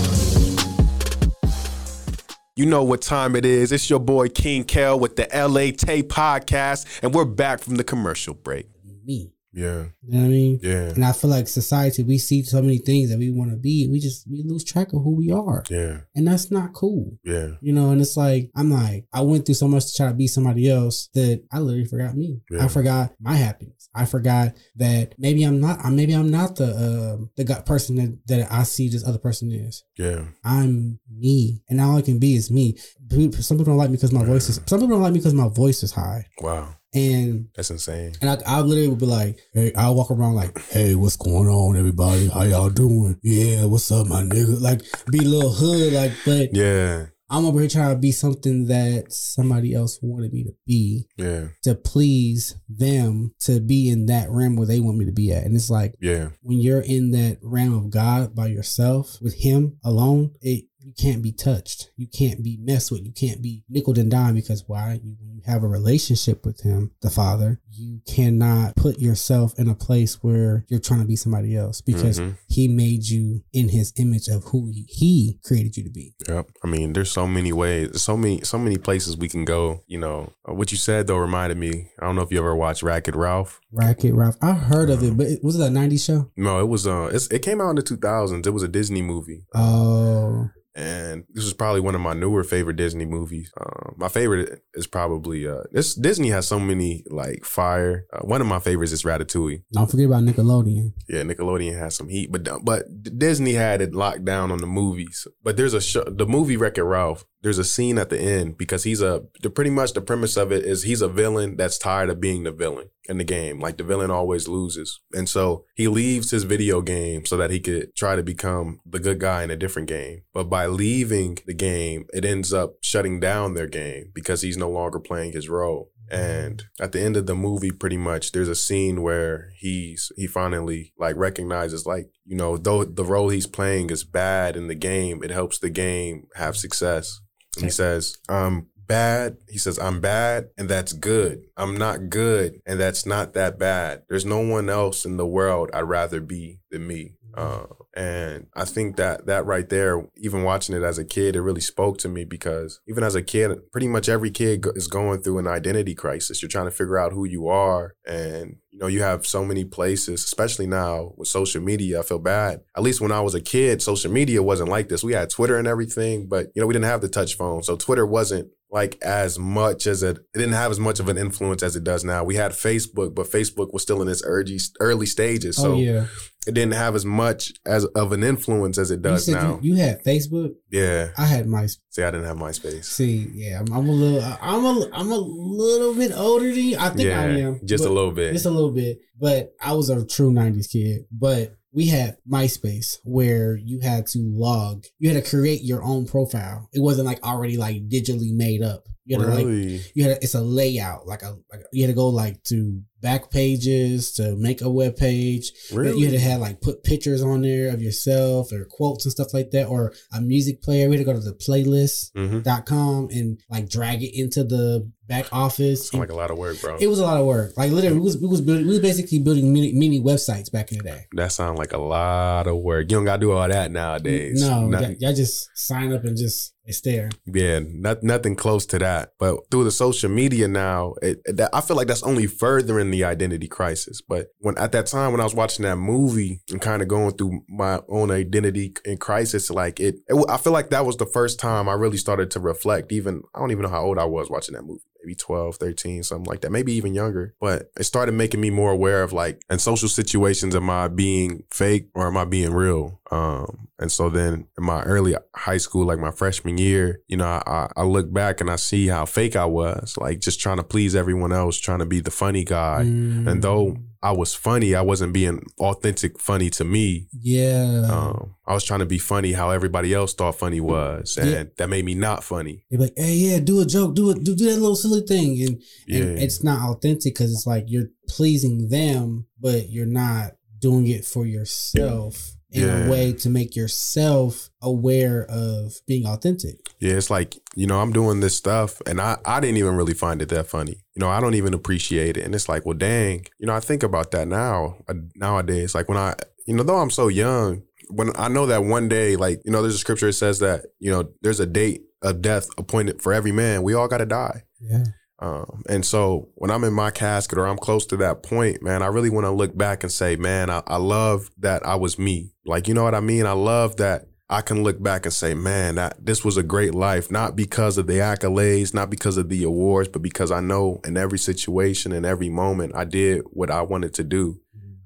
You 2.56 2.65
know 2.65 2.84
what 2.84 3.02
time 3.02 3.36
it 3.38 3.45
is. 3.45 3.72
It's 3.72 3.89
your 3.89 4.00
boy 4.00 4.28
King 4.28 4.65
Kel 4.65 5.00
with 5.00 5.15
the 5.15 5.30
LA 5.34 5.72
Taye 5.72 6.04
podcast, 6.04 6.86
and 7.02 7.13
we're 7.13 7.24
back 7.24 7.62
from 7.62 7.76
the 7.76 7.86
commercial 7.86 8.34
break. 8.34 8.67
Me. 9.06 9.32
Yeah. 9.51 9.85
You 10.03 10.12
know 10.13 10.19
what 10.19 10.25
I 10.25 10.29
mean? 10.29 10.59
Yeah. 10.62 10.89
And 10.89 11.03
I 11.03 11.12
feel 11.12 11.29
like 11.29 11.47
society, 11.47 12.03
we 12.03 12.17
see 12.17 12.43
so 12.43 12.62
many 12.62 12.77
things 12.77 13.09
that 13.09 13.17
we 13.17 13.31
want 13.31 13.49
to 13.51 13.57
be. 13.57 13.88
We 13.91 13.99
just 13.99 14.29
we 14.29 14.43
lose 14.45 14.63
track 14.63 14.93
of 14.93 15.01
who 15.03 15.15
we 15.15 15.31
are, 15.31 15.63
Yeah. 15.69 16.01
and 16.15 16.27
that's 16.27 16.51
not 16.51 16.73
cool. 16.73 17.17
Yeah. 17.23 17.51
You 17.62 17.73
know, 17.73 17.89
and 17.91 17.99
it's 18.01 18.15
like 18.17 18.51
I'm 18.55 18.69
like 18.71 19.05
I 19.13 19.21
went 19.21 19.45
through 19.45 19.55
so 19.55 19.67
much 19.67 19.88
to 19.88 19.93
try 19.97 20.07
to 20.09 20.13
be 20.13 20.27
somebody 20.27 20.69
else 20.69 21.09
that 21.15 21.43
I 21.51 21.59
literally 21.59 21.85
forgot 21.85 22.15
me. 22.15 22.41
Yeah. 22.51 22.65
I 22.65 22.67
forgot 22.67 23.13
my 23.19 23.35
happiness. 23.35 23.89
I 23.95 24.05
forgot 24.05 24.53
that 24.75 25.15
maybe 25.17 25.43
I'm 25.43 25.59
not. 25.59 25.83
uh, 25.83 25.89
Maybe 25.89 26.13
I'm 26.13 26.29
not 26.31 26.55
the 26.55 26.69
um 27.17 27.29
the 27.35 27.43
person 27.65 27.95
that 27.95 28.19
that 28.27 28.51
I 28.51 28.63
see 28.63 28.88
this 28.89 29.05
other 29.05 29.17
person 29.17 29.51
is. 29.51 29.83
Yeah. 29.97 30.25
I'm 30.43 30.99
me, 31.12 31.63
and 31.69 31.81
all 31.81 31.97
I 31.97 32.01
can 32.03 32.19
be 32.19 32.35
is 32.35 32.51
me. 32.51 32.77
Some 33.09 33.57
people 33.57 33.65
don't 33.65 33.77
like 33.77 33.89
me 33.89 33.97
because 33.97 34.13
my 34.13 34.23
voice 34.23 34.47
is. 34.49 34.62
Some 34.67 34.79
people 34.79 34.95
don't 34.95 35.01
like 35.01 35.13
me 35.13 35.19
because 35.19 35.33
my 35.33 35.49
voice 35.49 35.81
is 35.83 35.91
high, 35.91 36.27
Wow. 36.39 36.75
And 36.93 37.47
That's 37.56 37.69
insane. 37.71 38.13
and 38.21 38.30
I, 38.30 38.38
I 38.45 38.60
literally 38.62 38.88
would 38.89 38.99
be 38.99 39.06
like, 39.06 39.39
hey, 39.54 39.71
I'll 39.75 39.95
walk 39.95 40.12
around 40.12 40.36
like, 40.36 40.60
hey, 40.69 40.95
what's 40.95 41.17
going 41.17 41.47
on, 41.47 41.78
everybody? 41.78 42.28
How 42.28 42.43
y'all 42.43 42.69
doing? 42.69 43.17
Yeah, 43.21 43.65
what's 43.65 43.91
up, 43.91 44.08
my 44.08 44.23
nigga? 44.23 44.60
Like, 44.60 44.82
be 45.12 45.19
a 45.19 45.21
little 45.28 45.52
hood, 45.54 45.93
like, 45.93 46.12
but 46.25 46.56
Yeah. 46.56 47.08
I'm 47.32 47.45
over 47.45 47.60
here 47.60 47.69
trying 47.69 47.93
to 47.93 47.99
be 47.99 48.12
something 48.12 48.65
that 48.69 49.13
somebody 49.13 49.75
else 49.75 49.99
wanted 50.02 50.34
me 50.34 50.45
to 50.45 50.54
be 50.65 51.06
Yeah. 51.15 51.49
to 51.62 51.75
please 51.75 52.56
them 52.67 53.34
to 53.41 53.60
be 53.60 53.88
in 53.89 54.08
that 54.08 54.32
realm 54.32 54.56
where 54.56 54.65
they 54.65 54.80
want 54.80 54.97
me 54.97 55.06
to 55.06 55.12
be 55.12 55.32
at. 55.32 55.43
And 55.45 55.56
it's 55.56 55.69
like, 55.69 55.93
Yeah. 56.02 56.30
when 56.41 56.60
you're 56.60 56.82
in 56.82 57.12
that 57.12 57.38
realm 57.43 57.73
of 57.75 57.91
God 57.91 58.34
by 58.34 58.47
yourself 58.47 59.19
with 59.21 59.36
Him 59.36 59.78
alone, 59.84 60.32
it 60.41 60.65
you 60.81 60.93
can't 60.93 61.21
be 61.21 61.31
touched. 61.31 61.91
You 61.97 62.07
can't 62.07 62.43
be 62.43 62.57
messed 62.61 62.91
with. 62.91 63.03
You 63.05 63.11
can't 63.11 63.41
be 63.41 63.63
nickel 63.69 63.97
and 63.99 64.09
dime 64.09 64.35
because 64.35 64.63
why? 64.67 64.99
You, 65.03 65.15
when 65.19 65.35
you 65.35 65.41
have 65.45 65.63
a 65.63 65.67
relationship 65.67 66.45
with 66.45 66.61
Him, 66.61 66.91
the 67.01 67.09
Father, 67.09 67.59
you 67.71 67.99
cannot 68.07 68.75
put 68.75 68.99
yourself 68.99 69.53
in 69.59 69.67
a 69.67 69.75
place 69.75 70.23
where 70.23 70.65
you're 70.69 70.79
trying 70.79 71.01
to 71.01 71.05
be 71.05 71.15
somebody 71.15 71.55
else 71.55 71.81
because 71.81 72.19
Mhm. 72.19 72.37
He 72.47 72.67
made 72.67 73.07
you 73.07 73.43
in 73.53 73.69
His 73.69 73.93
image 73.97 74.27
of 74.27 74.43
who 74.45 74.67
He, 74.67 74.85
he 74.89 75.39
created 75.43 75.77
you 75.77 75.83
to 75.83 75.89
be. 75.89 76.15
Yep. 76.27 76.49
I 76.63 76.67
mean, 76.67 76.93
there's 76.93 77.11
so 77.11 77.27
many 77.27 77.51
ways, 77.53 78.01
so 78.01 78.15
many, 78.17 78.41
so 78.43 78.57
many 78.57 78.77
places 78.77 79.17
we 79.17 79.29
can 79.29 79.45
go. 79.45 79.83
You 79.87 79.99
know, 79.99 80.33
Uh, 80.49 80.53
what 80.53 80.71
you 80.71 80.77
said 80.77 81.07
though 81.07 81.17
reminded 81.17 81.57
me. 81.57 81.89
I 81.99 82.05
don't 82.05 82.15
know 82.15 82.21
if 82.21 82.31
you 82.31 82.39
ever 82.39 82.55
watched 82.55 82.83
Wreck 82.83 83.07
It 83.07 83.15
Ralph. 83.15 83.59
Wreck 83.71 84.03
It 84.05 84.13
Ralph, 84.13 84.37
I 84.41 84.53
heard 84.53 84.89
of 84.89 85.03
it, 85.03 85.15
but 85.17 85.27
it, 85.27 85.43
was 85.43 85.59
it 85.59 85.65
a 85.65 85.69
'90s 85.69 86.03
show? 86.05 86.31
No, 86.37 86.59
it 86.59 86.67
was. 86.67 86.87
Uh, 86.87 87.09
it's, 87.13 87.27
it 87.27 87.41
came 87.41 87.61
out 87.61 87.69
in 87.71 87.75
the 87.75 87.81
2000s. 87.83 88.45
It 88.47 88.51
was 88.51 88.63
a 88.63 88.67
Disney 88.67 89.01
movie. 89.01 89.43
Oh, 89.53 90.49
and 90.79 91.25
this 91.33 91.43
was 91.43 91.53
probably 91.53 91.81
one 91.81 91.95
of 91.95 92.01
my 92.01 92.13
newer 92.13 92.43
favorite 92.43 92.77
Disney 92.77 93.05
movies. 93.05 93.51
Um, 93.59 93.95
my 93.97 94.07
favorite 94.07 94.61
is 94.73 94.87
probably 94.87 95.47
uh, 95.47 95.63
this. 95.71 95.93
Disney 95.93 96.29
has 96.29 96.47
so 96.47 96.59
many 96.59 97.03
like 97.09 97.43
fire. 97.43 98.05
Uh, 98.13 98.19
one 98.19 98.39
of 98.39 98.47
my 98.47 98.59
favorites 98.59 98.93
is 98.93 99.03
Ratatouille. 99.03 99.63
don't 99.73 99.91
forget 99.91 100.05
about 100.05 100.23
Nickelodeon. 100.23 100.93
Yeah, 101.09 101.23
Nickelodeon 101.23 101.77
has 101.77 101.95
some 101.95 102.07
heat, 102.07 102.31
but 102.31 102.47
but 102.63 102.85
Disney 103.17 103.53
had 103.53 103.81
it 103.81 103.93
locked 103.93 104.23
down 104.23 104.51
on 104.51 104.59
the 104.59 104.67
movies. 104.67 105.27
But 105.43 105.57
there's 105.57 105.73
a 105.73 105.81
show, 105.81 106.03
the 106.03 106.25
movie 106.25 106.57
Wreck 106.57 106.77
It 106.77 106.83
Ralph. 106.83 107.25
There's 107.41 107.57
a 107.57 107.63
scene 107.63 107.97
at 107.97 108.09
the 108.09 108.19
end 108.19 108.57
because 108.57 108.83
he's 108.83 109.01
a 109.01 109.23
the 109.41 109.49
pretty 109.49 109.69
much 109.69 109.93
the 109.93 110.01
premise 110.01 110.37
of 110.37 110.51
it 110.51 110.65
is 110.65 110.83
he's 110.83 111.01
a 111.01 111.07
villain 111.07 111.57
that's 111.57 111.77
tired 111.77 112.09
of 112.09 112.19
being 112.19 112.43
the 112.43 112.51
villain 112.51 112.89
in 113.10 113.17
the 113.17 113.24
game. 113.24 113.60
Like 113.60 113.78
the 113.78 113.84
villain 113.84 114.12
always 114.12 114.48
loses, 114.48 115.02
and 115.13 115.28
so 115.28 115.65
he 115.76 115.88
leaves 115.88 116.32
his 116.32 116.43
video 116.43 116.82
game 116.82 117.26
so 117.26 117.36
that 117.38 117.52
he 117.52 117.60
could 117.60 117.95
try 117.95 118.15
to 118.15 118.24
become 118.24 118.80
the 118.86 119.00
good 119.00 119.19
guy 119.19 119.43
in 119.43 119.52
a 119.52 119.58
different 119.58 119.89
game. 119.89 120.22
But 120.34 120.45
by 120.45 120.67
leaving 120.67 121.39
the 121.45 121.54
game, 121.54 122.06
it 122.13 122.24
ends 122.24 122.54
up 122.54 122.76
shutting 122.82 123.19
down 123.19 123.56
their 123.56 123.67
game 123.67 124.12
because 124.13 124.41
he's 124.41 124.58
no 124.58 124.69
longer 124.69 125.00
playing 125.00 125.34
his 125.34 125.50
role. 125.50 125.91
And 126.12 126.63
at 126.80 126.91
the 126.91 127.02
end 127.02 127.17
of 127.17 127.28
the 127.28 127.36
movie, 127.36 127.72
pretty 127.72 127.98
much, 127.98 128.32
there's 128.32 128.48
a 128.48 128.56
scene 128.56 129.02
where 129.02 129.52
he's 129.58 130.12
he 130.15 130.28
finally 130.28 130.93
like 130.98 131.15
recognizes 131.15 131.86
like 131.86 132.10
you 132.26 132.36
know 132.36 132.58
though 132.58 132.84
the 132.84 133.06
role 133.06 133.30
he's 133.30 133.48
playing 133.48 133.89
is 133.89 134.04
bad 134.04 134.56
in 134.56 134.67
the 134.67 134.76
game, 134.76 135.24
it 135.24 135.32
helps 135.32 135.60
the 135.60 135.69
game 135.69 136.28
have 136.36 136.56
success. 136.56 137.19
And 137.56 137.65
he 137.65 137.72
says, 137.72 138.17
"I'm 138.30 138.67
bad." 138.89 139.38
He 139.47 139.58
says, 139.58 139.80
"I'm 139.80 140.02
bad, 140.02 140.49
and 140.58 140.67
that's 140.67 140.91
good. 140.91 141.45
I'm 141.56 141.78
not 141.78 142.10
good, 142.10 142.62
and 142.65 142.78
that's 142.78 143.06
not 143.06 143.34
that 143.36 143.58
bad. 143.58 144.04
There's 144.10 144.25
no 144.25 144.39
one 144.41 144.69
else 144.69 145.06
in 145.06 145.15
the 145.15 145.25
world 145.25 145.69
I'd 145.73 145.82
rather 145.84 146.19
be 146.19 146.60
than 146.71 146.86
me." 146.86 147.15
Uh, 147.34 147.67
and 147.95 148.47
I 148.56 148.65
think 148.65 148.95
that 148.97 149.25
that 149.25 149.45
right 149.45 149.67
there, 149.67 150.08
even 150.17 150.43
watching 150.43 150.75
it 150.75 150.84
as 150.84 150.97
a 150.97 151.06
kid, 151.06 151.36
it 151.36 151.41
really 151.41 151.62
spoke 151.62 151.97
to 151.99 152.10
me 152.10 152.23
because 152.23 152.80
even 152.88 153.04
as 153.04 153.15
a 153.15 153.21
kid, 153.21 153.60
pretty 153.71 153.88
much 153.88 154.10
every 154.10 154.32
kid 154.32 154.62
go- 154.62 154.71
is 154.75 154.88
going 154.88 155.21
through 155.21 155.39
an 155.39 155.47
identity 155.47 155.95
crisis. 155.95 156.41
You're 156.41 156.49
trying 156.49 156.65
to 156.65 156.71
figure 156.71 156.97
out 156.97 157.13
who 157.13 157.25
you 157.25 157.47
are, 157.47 157.95
and 158.06 158.58
you 158.71 158.80
know 158.80 158.88
you 158.88 159.02
have 159.02 159.25
so 159.25 159.43
many 159.43 159.65
places, 159.65 160.23
especially 160.23 160.67
now 160.67 161.13
with 161.17 161.28
social 161.28 161.62
media. 161.62 161.99
I 161.99 162.04
feel 162.04 162.19
bad. 162.19 162.62
At 162.75 162.84
least 162.84 163.02
when 163.02 163.12
I 163.12 163.21
was 163.21 163.36
a 163.36 163.41
kid, 163.41 163.82
social 163.82 164.12
media 164.12 164.43
wasn't 164.43 164.69
like 164.69 164.89
this. 164.89 165.04
We 165.04 165.13
had 165.13 165.30
Twitter 165.30 165.58
and 165.58 165.67
everything, 165.67 166.28
but 166.28 166.47
you 166.56 166.62
know 166.62 166.67
we 166.67 166.73
didn't 166.73 166.86
have 166.86 167.02
the 167.02 167.10
touch 167.10 167.36
phone, 167.36 167.63
so 167.63 167.75
Twitter 167.75 168.06
wasn't 168.06 168.49
like 168.71 168.97
as 169.01 169.39
much 169.39 169.88
as 169.88 170.03
it 170.03 170.17
it 170.17 170.38
didn't 170.38 170.53
have 170.53 170.71
as 170.71 170.79
much 170.79 170.99
of 170.99 171.10
an 171.10 171.17
influence 171.17 171.63
as 171.63 171.75
it 171.75 171.84
does 171.84 172.03
now. 172.03 172.23
We 172.23 172.36
had 172.36 172.51
Facebook, 172.51 173.15
but 173.15 173.27
Facebook 173.27 173.73
was 173.73 173.82
still 173.82 174.01
in 174.01 174.08
its 174.08 174.23
early 174.23 174.60
early 174.79 175.05
stages, 175.05 175.58
oh, 175.60 175.62
so 175.62 175.71
oh 175.73 175.77
yeah, 175.77 176.05
it 176.47 176.53
didn't 176.53 176.73
have 176.73 176.95
as 176.95 177.05
much 177.05 177.53
as 177.65 177.86
of 177.86 178.12
an 178.12 178.23
influence 178.23 178.77
as 178.77 178.91
it 178.91 178.97
you 178.97 179.01
does 179.01 179.25
said 179.25 179.34
now. 179.36 179.60
you, 179.62 179.73
you 179.73 179.82
had 179.82 180.03
Facebook. 180.03 180.53
yeah. 180.69 181.10
I 181.17 181.25
had 181.25 181.47
MySpace. 181.47 181.79
See, 181.89 182.03
I 182.03 182.12
didn't 182.12 182.27
have 182.27 182.38
MySpace. 182.38 182.86
see. 182.86 183.27
Yeah, 183.34 183.60
I'm, 183.60 183.73
I'm 183.73 183.89
a 183.89 183.91
little. 183.91 184.38
I'm 184.41 184.65
a. 184.65 184.89
I'm 184.93 185.12
a 185.12 185.17
little 185.17 185.95
bit 185.95 186.12
older 186.15 186.45
than 186.45 186.63
you. 186.63 186.77
I 186.77 186.89
think 186.89 187.10
yeah, 187.10 187.21
I 187.21 187.25
am. 187.25 187.60
just 187.65 187.86
a 187.86 187.89
little 187.89 188.12
bit. 188.12 188.34
Just 188.34 188.45
a 188.45 188.51
little 188.51 188.71
bit. 188.71 188.99
But 189.19 189.53
I 189.62 189.73
was 189.73 189.89
a 189.89 190.05
true 190.05 190.32
'90s 190.32 190.71
kid. 190.71 191.05
But 191.12 191.55
we 191.71 191.88
had 191.88 192.17
MySpace 192.29 192.97
where 193.03 193.55
you 193.58 193.79
had 193.82 194.08
to 194.08 194.19
log. 194.19 194.86
You 194.97 195.13
had 195.13 195.23
to 195.23 195.29
create 195.29 195.62
your 195.63 195.84
own 195.84 196.05
profile. 196.08 196.69
It 196.73 196.82
wasn't 196.82 197.08
like 197.08 197.23
already 197.23 197.58
like 197.58 197.88
digitally 197.89 198.34
made 198.34 198.63
up. 198.63 198.88
You 199.10 199.19
had 199.19 199.26
to 199.26 199.32
like 199.34 199.45
really? 199.45 199.82
you 199.95 200.04
had 200.04 200.19
it's 200.22 200.36
a 200.36 200.41
layout 200.41 201.08
like 201.08 201.24
a 201.24 201.36
like 201.52 201.62
you 201.74 201.84
had 201.84 201.89
to 201.89 201.95
go 201.95 202.08
like 202.10 202.43
to 202.43 202.82
back 203.02 203.32
pages 203.32 204.12
to 204.12 204.36
make 204.36 204.62
a 204.62 204.69
web 204.69 204.98
page 204.98 205.52
really? 205.74 205.98
you 205.98 206.06
had 206.06 206.13
to 206.13 206.19
have 206.19 206.41
like 206.41 206.62
put 206.62 206.84
pictures 206.84 207.22
on 207.24 207.41
there 207.41 207.74
of 207.74 207.82
yourself 207.82 208.52
or 208.52 208.65
quotes 208.69 209.06
and 209.06 209.12
stuff 209.13 209.34
like 209.34 209.52
that 209.52 209.67
or 209.67 209.93
a 210.13 210.19
music 210.22 210.62
player 210.62 210.88
we 210.89 210.98
had 210.98 211.06
to 211.06 211.12
go 211.12 211.17
to 211.17 211.26
the 211.26 211.34
playlist.com 211.34 213.06
hmm 213.06 213.10
and 213.12 213.39
like 213.50 213.69
drag 213.69 214.04
it 214.04 214.12
into 214.13 214.43
the 214.43 214.89
back 215.08 215.26
office 215.34 215.89
Sound 215.89 216.02
like 216.02 216.12
a 216.12 216.15
lot 216.15 216.30
of 216.30 216.38
work, 216.38 216.62
bro. 216.62 216.78
it 216.80 216.86
was 216.88 217.00
a 217.00 217.04
lot 217.04 217.17
of 217.19 217.26
work 217.26 217.54
like 217.58 217.72
literally 217.72 217.95
we 217.98 218.04
was 218.04 218.17
we 218.19 218.28
was 218.28 218.41
building 218.41 218.65
we 218.65 218.72
was 218.72 218.80
basically 218.80 219.17
building 219.19 219.52
mini, 219.52 219.72
mini 219.74 220.00
websites 220.00 220.52
back 220.52 220.72
in 220.72 220.78
the 220.78 220.84
day 220.84 221.06
that 221.13 221.32
sounds 221.32 221.58
like 221.58 221.74
a 221.74 221.78
lot 221.80 222.45
of 222.45 222.58
work. 222.58 222.84
You 222.91 222.98
don't 222.98 223.06
gotta 223.06 223.19
do 223.22 223.32
all 223.32 223.48
that 223.48 223.72
nowadays. 223.72 224.41
no 224.41 224.69
y'all, 224.69 224.91
y'all 225.00 225.13
just 225.13 225.50
sign 225.56 225.91
up 225.93 226.04
and 226.04 226.15
just 226.15 226.54
it's 226.69 226.82
there 226.82 227.10
Yeah, 227.25 227.60
not, 227.65 228.03
nothing 228.03 228.36
close 228.36 228.65
to 228.67 228.79
that. 228.79 229.13
But 229.17 229.39
through 229.49 229.63
the 229.63 229.71
social 229.71 230.10
media 230.10 230.47
now, 230.47 230.93
it, 231.01 231.19
I 231.51 231.62
feel 231.62 231.75
like 231.75 231.88
that's 231.88 232.03
only 232.03 232.27
furthering 232.27 232.91
the 232.91 233.03
identity 233.03 233.47
crisis. 233.47 234.01
But 234.01 234.27
when 234.38 234.58
at 234.58 234.71
that 234.73 234.86
time 234.86 235.12
when 235.12 235.19
I 235.19 235.23
was 235.23 235.34
watching 235.34 235.63
that 235.63 235.77
movie 235.77 236.41
and 236.51 236.62
kind 236.62 236.82
of 236.82 236.88
going 236.88 237.12
through 237.17 237.41
my 237.49 237.79
own 237.89 238.12
identity 238.12 238.73
in 238.86 238.97
crisis, 238.97 239.49
like 239.49 239.79
it, 239.79 239.95
it, 240.08 240.25
I 240.29 240.38
feel 240.38 240.53
like 240.53 240.69
that 240.69 240.86
was 240.86 240.97
the 240.97 241.08
first 241.08 241.39
time 241.39 241.67
I 241.67 241.73
really 241.73 241.97
started 241.97 242.29
to 242.32 242.39
reflect. 242.39 242.91
Even 242.91 243.23
I 243.34 243.39
don't 243.39 243.51
even 243.51 243.63
know 243.63 243.69
how 243.69 243.84
old 243.84 243.97
I 243.97 244.05
was 244.05 244.29
watching 244.29 244.53
that 244.53 244.63
movie. 244.63 244.84
Maybe 245.01 245.15
12, 245.15 245.55
13, 245.55 246.03
something 246.03 246.29
like 246.29 246.41
that. 246.41 246.51
Maybe 246.51 246.73
even 246.73 246.93
younger. 246.93 247.33
But 247.39 247.71
it 247.77 247.83
started 247.83 248.12
making 248.13 248.41
me 248.41 248.49
more 248.49 248.71
aware 248.71 249.03
of 249.03 249.13
like, 249.13 249.41
in 249.49 249.59
social 249.59 249.89
situations, 249.89 250.55
am 250.55 250.69
I 250.69 250.88
being 250.88 251.43
fake 251.51 251.89
or 251.95 252.07
am 252.07 252.17
I 252.17 252.25
being 252.25 252.53
real? 252.53 252.99
Um, 253.12 253.69
and 253.79 253.91
so 253.91 254.09
then 254.09 254.47
in 254.57 254.63
my 254.63 254.83
early 254.83 255.15
high 255.35 255.57
school, 255.57 255.85
like 255.85 255.99
my 255.99 256.12
freshman 256.12 256.57
year, 256.57 257.01
you 257.07 257.17
know, 257.17 257.25
I, 257.25 257.41
I, 257.47 257.69
I 257.77 257.83
look 257.83 258.12
back 258.12 258.41
and 258.41 258.49
I 258.49 258.57
see 258.57 258.88
how 258.88 259.05
fake 259.05 259.35
I 259.35 259.45
was, 259.45 259.95
like 259.97 260.19
just 260.19 260.39
trying 260.39 260.57
to 260.57 260.63
please 260.63 260.95
everyone 260.95 261.31
else, 261.31 261.57
trying 261.57 261.79
to 261.79 261.85
be 261.85 262.01
the 262.01 262.12
funny 262.12 262.43
guy. 262.43 262.81
And 263.29 263.41
though 263.41 263.77
I 264.01 264.12
was 264.13 264.33
funny, 264.33 264.75
I 264.75 264.81
wasn't 264.81 265.12
being 265.13 265.43
authentic 265.59 266.19
funny 266.21 266.49
to 266.51 266.63
me. 266.63 267.07
yeah 267.12 267.85
Um, 267.89 268.35
I 268.47 268.53
was 268.53 268.63
trying 268.63 268.79
to 268.79 268.85
be 268.85 268.97
funny 268.97 269.33
how 269.33 269.49
everybody 269.49 269.93
else 269.93 270.13
thought 270.13 270.35
funny 270.39 270.62
was, 270.62 271.17
and 271.17 271.29
Yeah. 271.29 271.43
that 271.57 271.69
made 271.69 271.83
me 271.85 271.95
not 271.95 272.23
funny. 272.23 272.63
They're 272.71 272.79
like, 272.79 272.93
hey, 272.95 273.15
yeah, 273.15 273.39
do 273.39 273.59
a 273.59 273.65
joke, 273.65 273.95
do 273.95 274.12
it, 274.12 274.23
do, 274.23 274.35
do 274.35 274.45
that 274.45 274.57
little 274.59 274.75
silly 274.77 275.01
thing, 275.01 275.41
and, 275.41 275.62
Yeah, 275.88 276.01
and 276.03 276.19
it's 276.19 276.43
not 276.43 276.62
authentic 276.69 277.13
because 277.15 277.31
it's 277.33 277.45
like 277.45 277.65
you're 277.67 277.89
pleasing 278.07 278.69
them, 278.69 279.25
but 279.39 279.69
you're 279.69 279.85
not 279.85 280.33
doing 280.59 280.88
it 280.88 281.03
for 281.05 281.25
yourself 281.25 282.35
in 282.51 282.63
Yeah. 282.63 282.85
a 282.88 282.89
way 282.91 283.13
to 283.13 283.29
make 283.29 283.55
yourself 283.55 284.49
aware 284.62 285.25
of 285.29 285.73
being 285.88 286.05
authentic. 286.07 286.55
yeah. 286.79 286.93
It's 286.93 287.09
like 287.09 287.35
you 287.55 287.67
know, 287.67 287.79
I'm 287.81 287.91
doing 287.93 288.19
this 288.21 288.35
stuff, 288.35 288.81
and 288.85 288.99
I 289.01 289.17
I 289.25 289.39
didn't 289.39 289.57
even 289.57 289.75
really 289.75 289.93
find 289.93 290.21
it 290.21 290.29
that 290.29 290.47
funny. 290.47 290.77
You 290.95 290.99
know, 291.01 291.09
I 291.09 291.19
don't 291.21 291.35
even 291.35 291.53
appreciate 291.53 292.17
it, 292.17 292.23
and 292.25 292.33
it's 292.35 292.49
like, 292.49 292.65
well, 292.65 292.77
dang. 292.77 293.25
You 293.39 293.47
know, 293.47 293.53
I 293.53 293.59
think 293.59 293.83
about 293.83 294.12
that 294.12 294.27
now 294.27 294.77
uh, 294.88 294.93
nowadays. 295.15 295.75
Like 295.75 295.88
when 295.89 295.97
I, 295.97 296.15
you 296.47 296.55
know, 296.55 296.63
though 296.63 296.77
I'm 296.77 296.89
so 296.89 297.07
young, 297.07 297.63
when 297.89 298.12
I 298.15 298.27
know 298.29 298.45
that 298.47 298.63
one 298.63 298.88
day, 298.89 299.15
like 299.15 299.41
you 299.45 299.51
know, 299.51 299.62
there's 299.62 299.75
a 299.75 299.79
scripture 299.79 300.07
that 300.07 300.13
says 300.13 300.39
that 300.39 300.65
you 300.79 300.89
know, 300.91 301.09
there's 301.21 301.39
a 301.39 301.45
date 301.45 301.81
of 302.01 302.21
death 302.21 302.47
appointed 302.57 303.01
for 303.01 303.13
every 303.13 303.31
man. 303.31 303.62
We 303.63 303.73
all 303.73 303.88
got 303.88 303.97
to 303.97 304.05
die. 304.05 304.43
Yeah. 304.62 304.83
Um, 305.21 305.63
and 305.67 305.86
so 305.86 306.29
when 306.36 306.49
I'm 306.49 306.63
in 306.63 306.73
my 306.73 306.91
casket 306.91 307.38
or 307.38 307.45
I'm 307.45 307.58
close 307.58 307.86
to 307.88 307.97
that 307.97 308.23
point, 308.23 308.63
man, 308.63 308.82
I 308.82 308.88
really 308.88 309.10
want 309.10 309.25
to 309.25 309.32
look 309.32 309.58
back 309.58 309.84
and 309.84 309.91
say, 309.91 310.15
man, 310.15 310.49
I, 310.49 310.63
I 310.65 310.77
love 310.77 311.29
that 311.39 311.65
I 311.65 311.75
was 311.75 311.99
me. 311.99 312.34
Like, 312.45 312.67
you 312.67 312.73
know 312.73 312.84
what 312.84 312.95
I 312.95 313.01
mean? 313.01 313.25
I 313.25 313.34
love 313.34 313.77
that 313.77 314.05
I 314.32 314.41
can 314.41 314.63
look 314.63 314.82
back 314.82 315.05
and 315.05 315.13
say, 315.13 315.34
man, 315.34 315.75
that 315.75 316.05
this 316.05 316.23
was 316.23 316.38
a 316.38 316.43
great 316.43 316.75
life, 316.75 317.10
not 317.10 317.36
because 317.36 317.79
of 317.79 317.88
the 317.88 317.93
accolades, 317.93 318.75
not 318.75 318.91
because 318.91 319.17
of 319.17 319.27
the 319.27 319.43
awards, 319.43 319.89
but 319.89 320.03
because 320.03 320.29
I 320.29 320.39
know 320.39 320.82
in 320.86 320.97
every 320.97 321.17
situation, 321.17 321.91
in 321.91 322.05
every 322.05 322.29
moment, 322.29 322.73
I 322.75 322.86
did 322.86 323.23
what 323.32 323.49
I 323.49 323.63
wanted 323.63 323.95
to 323.95 324.03
do. 324.03 324.39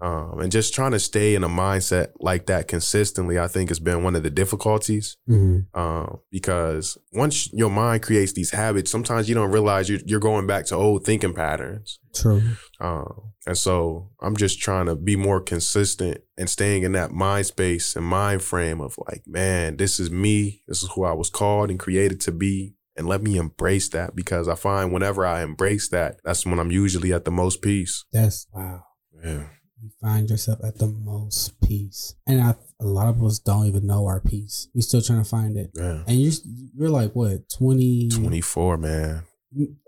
Um, 0.03 0.41
and 0.41 0.51
just 0.51 0.73
trying 0.73 0.91
to 0.91 0.99
stay 0.99 1.33
in 1.33 1.45
a 1.45 1.49
mindset 1.49 2.09
like 2.19 2.47
that 2.47 2.67
consistently, 2.67 3.39
I 3.39 3.47
think 3.47 3.69
has 3.69 3.79
been 3.79 4.03
one 4.03 4.17
of 4.17 4.23
the 4.23 4.29
difficulties. 4.29 5.15
Mm-hmm. 5.29 5.79
Um, 5.79 6.19
because 6.29 6.97
once 7.13 7.49
your 7.53 7.69
mind 7.69 8.03
creates 8.03 8.33
these 8.33 8.51
habits, 8.51 8.91
sometimes 8.91 9.29
you 9.29 9.35
don't 9.35 9.51
realize 9.51 9.89
you're, 9.89 10.01
you're 10.05 10.19
going 10.19 10.45
back 10.45 10.65
to 10.65 10.75
old 10.75 11.05
thinking 11.05 11.33
patterns. 11.33 11.99
True. 12.13 12.41
Um, 12.81 13.31
and 13.47 13.57
so 13.57 14.09
I'm 14.19 14.35
just 14.35 14.59
trying 14.59 14.87
to 14.87 14.95
be 14.97 15.15
more 15.15 15.39
consistent 15.39 16.17
and 16.37 16.49
staying 16.49 16.83
in 16.83 16.91
that 16.91 17.11
mind 17.11 17.45
space 17.45 17.95
and 17.95 18.05
mind 18.05 18.41
frame 18.41 18.81
of 18.81 18.97
like, 19.07 19.23
man, 19.25 19.77
this 19.77 20.01
is 20.01 20.11
me. 20.11 20.63
This 20.67 20.83
is 20.83 20.91
who 20.95 21.05
I 21.05 21.13
was 21.13 21.29
called 21.29 21.69
and 21.69 21.79
created 21.79 22.19
to 22.21 22.33
be. 22.33 22.75
And 22.97 23.07
let 23.07 23.23
me 23.23 23.37
embrace 23.37 23.87
that 23.89 24.17
because 24.17 24.49
I 24.49 24.55
find 24.55 24.91
whenever 24.91 25.25
I 25.25 25.43
embrace 25.43 25.87
that, 25.89 26.17
that's 26.25 26.45
when 26.45 26.59
I'm 26.59 26.71
usually 26.71 27.13
at 27.13 27.23
the 27.23 27.31
most 27.31 27.61
peace. 27.61 28.03
That's 28.11 28.47
wow. 28.53 28.83
Yeah. 29.23 29.45
You 29.83 29.89
find 30.01 30.29
yourself 30.29 30.59
at 30.63 30.77
the 30.77 30.87
most 30.87 31.59
peace, 31.59 32.15
and 32.25 32.41
I, 32.41 32.55
a 32.79 32.85
lot 32.85 33.09
of 33.09 33.21
us 33.21 33.37
don't 33.37 33.65
even 33.65 33.85
know 33.85 34.05
our 34.05 34.21
peace. 34.21 34.69
We 34.73 34.79
still 34.79 35.01
trying 35.01 35.21
to 35.21 35.29
find 35.29 35.57
it. 35.57 35.71
Yeah. 35.75 36.03
And 36.07 36.21
you're 36.21 36.31
you're 36.73 36.89
like 36.89 37.11
what 37.11 37.49
20, 37.49 38.07
24, 38.07 38.77
man. 38.77 39.23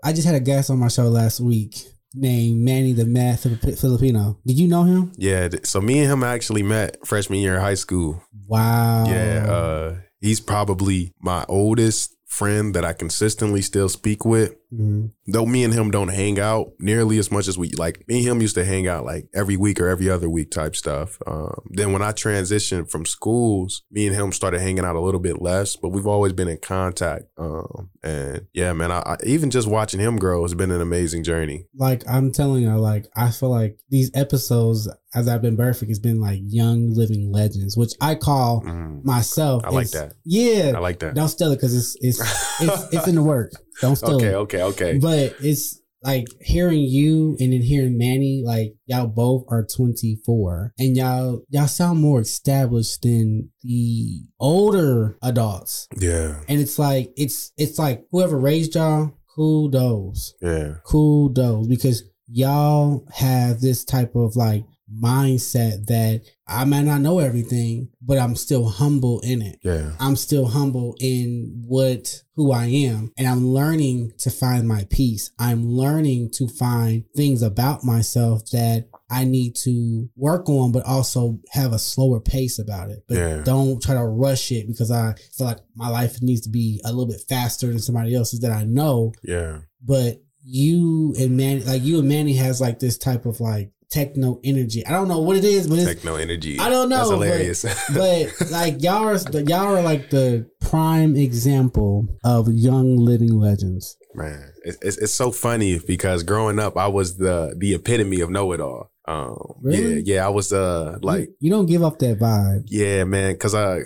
I 0.04 0.12
just 0.12 0.26
had 0.26 0.34
a 0.34 0.40
guest 0.40 0.68
on 0.68 0.80
my 0.80 0.88
show 0.88 1.08
last 1.08 1.40
week 1.40 1.76
named 2.12 2.60
Manny 2.60 2.92
the 2.92 3.06
Math 3.06 3.44
Filipino. 3.80 4.38
Did 4.46 4.58
you 4.58 4.68
know 4.68 4.82
him? 4.82 5.12
Yeah. 5.16 5.48
So 5.64 5.80
me 5.80 6.00
and 6.00 6.12
him 6.12 6.22
actually 6.22 6.62
met 6.62 6.98
freshman 7.06 7.38
year 7.38 7.56
of 7.56 7.62
high 7.62 7.72
school. 7.72 8.22
Wow. 8.46 9.06
Yeah, 9.06 9.46
uh, 9.48 9.96
he's 10.20 10.40
probably 10.40 11.14
my 11.20 11.46
oldest 11.48 12.14
friend 12.26 12.74
that 12.74 12.84
I 12.84 12.92
consistently 12.92 13.62
still 13.62 13.88
speak 13.88 14.26
with. 14.26 14.56
Mhm. 14.72 15.12
Though 15.28 15.46
me 15.46 15.62
and 15.64 15.72
him 15.72 15.90
don't 15.90 16.08
hang 16.08 16.40
out 16.40 16.72
nearly 16.80 17.18
as 17.18 17.30
much 17.30 17.46
as 17.46 17.56
we 17.56 17.70
like. 17.70 18.06
Me 18.08 18.18
and 18.18 18.26
him 18.26 18.40
used 18.40 18.56
to 18.56 18.64
hang 18.64 18.88
out 18.88 19.04
like 19.04 19.28
every 19.34 19.56
week 19.56 19.80
or 19.80 19.88
every 19.88 20.10
other 20.10 20.28
week 20.28 20.50
type 20.50 20.74
stuff. 20.74 21.18
Um, 21.26 21.60
then 21.70 21.92
when 21.92 22.02
I 22.02 22.12
transitioned 22.12 22.90
from 22.90 23.06
schools, 23.06 23.82
me 23.92 24.06
and 24.06 24.16
him 24.16 24.32
started 24.32 24.60
hanging 24.60 24.84
out 24.84 24.96
a 24.96 25.00
little 25.00 25.20
bit 25.20 25.40
less, 25.40 25.76
but 25.76 25.90
we've 25.90 26.06
always 26.06 26.32
been 26.32 26.48
in 26.48 26.58
contact. 26.58 27.24
Um, 27.38 27.90
and 28.02 28.46
yeah, 28.54 28.72
man, 28.72 28.90
I, 28.90 28.98
I 29.00 29.16
even 29.24 29.50
just 29.50 29.68
watching 29.68 30.00
him 30.00 30.16
grow 30.16 30.42
has 30.42 30.54
been 30.54 30.70
an 30.72 30.80
amazing 30.80 31.22
journey. 31.22 31.66
Like 31.74 32.02
I'm 32.08 32.32
telling 32.32 32.62
you, 32.64 32.74
like 32.76 33.06
I 33.14 33.30
feel 33.30 33.50
like 33.50 33.78
these 33.88 34.10
episodes, 34.14 34.88
as 35.14 35.28
I've 35.28 35.42
been 35.42 35.56
perfect, 35.56 35.90
has 35.90 35.98
been 36.00 36.20
like 36.20 36.40
young 36.44 36.92
living 36.92 37.30
legends, 37.32 37.76
which 37.76 37.92
I 38.00 38.16
call 38.16 38.62
Mm, 38.62 39.04
myself. 39.04 39.62
I 39.64 39.70
like 39.70 39.90
that. 39.90 40.14
Yeah. 40.24 40.72
I 40.74 40.78
like 40.80 40.98
that. 41.00 41.14
Don't 41.14 41.28
steal 41.28 41.52
it 41.52 41.56
because 41.56 41.74
it's 41.74 41.96
it's 42.00 42.60
it's 42.60 42.92
it's 42.94 43.06
in 43.08 43.14
the 43.14 43.22
work. 43.22 43.52
Don't 43.80 43.96
steal 43.96 44.16
Okay, 44.16 44.34
okay, 44.34 44.62
okay. 44.62 44.98
But 44.98 45.36
it's 45.40 45.80
like 46.02 46.26
hearing 46.40 46.80
you 46.82 47.36
and 47.40 47.52
then 47.52 47.62
hearing 47.62 47.98
Manny, 47.98 48.42
like 48.44 48.74
y'all 48.86 49.06
both 49.08 49.44
are 49.48 49.64
24 49.66 50.72
and 50.78 50.96
y'all 50.96 51.42
y'all 51.48 51.66
sound 51.66 52.00
more 52.00 52.20
established 52.20 53.02
than 53.02 53.50
the 53.62 54.20
older 54.38 55.16
adults. 55.22 55.88
Yeah, 55.98 56.40
And 56.48 56.60
it's 56.60 56.78
like 56.78 57.12
it's 57.16 57.52
it's 57.56 57.78
like 57.78 58.04
whoever 58.12 58.38
raised 58.38 58.74
y'all, 58.76 59.14
kudos. 59.34 60.34
yeah, 60.40 60.74
Kudos 60.84 61.66
because 61.66 62.04
y'all 62.28 63.06
have 63.14 63.60
this 63.60 63.84
type 63.84 64.14
of 64.14 64.36
like 64.36 64.64
mindset 64.92 65.86
that 65.86 66.22
I 66.46 66.64
might 66.64 66.82
not 66.84 67.00
know 67.00 67.18
everything, 67.18 67.88
but 68.00 68.18
I'm 68.18 68.36
still 68.36 68.68
humble 68.68 69.20
in 69.20 69.42
it. 69.42 69.58
yeah, 69.62 69.92
I'm 69.98 70.16
still 70.16 70.46
humble 70.46 70.94
in 71.00 71.64
what 71.66 72.22
who 72.34 72.52
I 72.52 72.66
am 72.66 73.12
and 73.16 73.26
I'm 73.26 73.48
learning 73.48 74.12
to 74.18 74.30
find 74.30 74.68
my 74.68 74.86
peace. 74.90 75.30
I'm 75.38 75.66
learning 75.66 76.30
to 76.34 76.46
find 76.48 77.04
things 77.16 77.42
about 77.42 77.82
myself 77.82 78.42
that 78.52 78.88
I 79.10 79.24
need 79.24 79.56
to 79.64 80.08
work 80.16 80.48
on 80.48 80.70
but 80.70 80.84
also 80.84 81.40
have 81.50 81.72
a 81.72 81.78
slower 81.78 82.20
pace 82.20 82.58
about 82.58 82.90
it. 82.90 83.04
But 83.08 83.16
Yeah. 83.16 83.42
don't 83.42 83.82
try 83.82 83.94
to 83.94 84.04
rush 84.04 84.52
it 84.52 84.66
because 84.68 84.90
I 84.90 85.14
feel 85.36 85.46
like 85.46 85.60
my 85.74 85.88
life 85.88 86.20
needs 86.22 86.42
to 86.42 86.50
be 86.50 86.80
a 86.84 86.88
little 86.92 87.06
bit 87.06 87.22
faster 87.28 87.68
than 87.68 87.78
somebody 87.80 88.14
else's 88.14 88.40
that 88.40 88.52
I 88.52 88.64
know. 88.64 89.12
yeah. 89.24 89.60
But 89.84 90.22
you 90.48 91.12
and 91.18 91.36
Manny 91.36 91.60
like 91.62 91.82
you 91.82 91.98
and 91.98 92.08
Manny 92.08 92.34
has 92.34 92.60
like 92.60 92.78
this 92.78 92.96
type 92.98 93.26
of 93.26 93.40
like 93.40 93.72
techno 93.90 94.40
energy. 94.44 94.84
I 94.86 94.92
don't 94.92 95.08
know 95.08 95.20
what 95.20 95.36
it 95.36 95.44
is, 95.44 95.66
but 95.68 95.78
it's 95.78 95.86
Techno 95.86 96.16
energy. 96.16 96.58
I 96.58 96.68
don't 96.68 96.88
know, 96.88 96.96
That's 96.98 97.10
but- 97.10 97.14
hilarious. 97.14 97.62
but 97.94 98.50
like 98.50 98.82
y'all 98.82 99.08
are 99.08 99.40
y'all 99.40 99.76
are 99.76 99.82
like 99.82 100.10
the 100.10 100.48
prime 100.60 101.16
example 101.16 102.06
of 102.24 102.48
young 102.52 102.96
living 102.96 103.38
legends. 103.38 103.96
Man, 104.14 104.50
it's, 104.64 104.78
it's 104.82 104.96
it's 104.98 105.14
so 105.14 105.30
funny 105.30 105.78
because 105.78 106.22
growing 106.22 106.58
up, 106.58 106.76
I 106.76 106.88
was 106.88 107.16
the 107.18 107.54
the 107.58 107.74
epitome 107.74 108.20
of 108.20 108.30
know 108.30 108.52
it 108.52 108.60
all. 108.60 108.90
Um, 109.08 109.36
Really? 109.62 110.00
yeah, 110.00 110.14
yeah, 110.16 110.26
I 110.26 110.30
was 110.30 110.52
uh 110.52 110.98
like, 111.02 111.28
you, 111.28 111.34
you 111.40 111.50
don't 111.50 111.66
give 111.66 111.82
up 111.84 111.98
that 112.00 112.18
vibe. 112.18 112.64
yeah, 112.66 113.04
man, 113.04 113.34
because 113.34 113.54
I, 113.54 113.76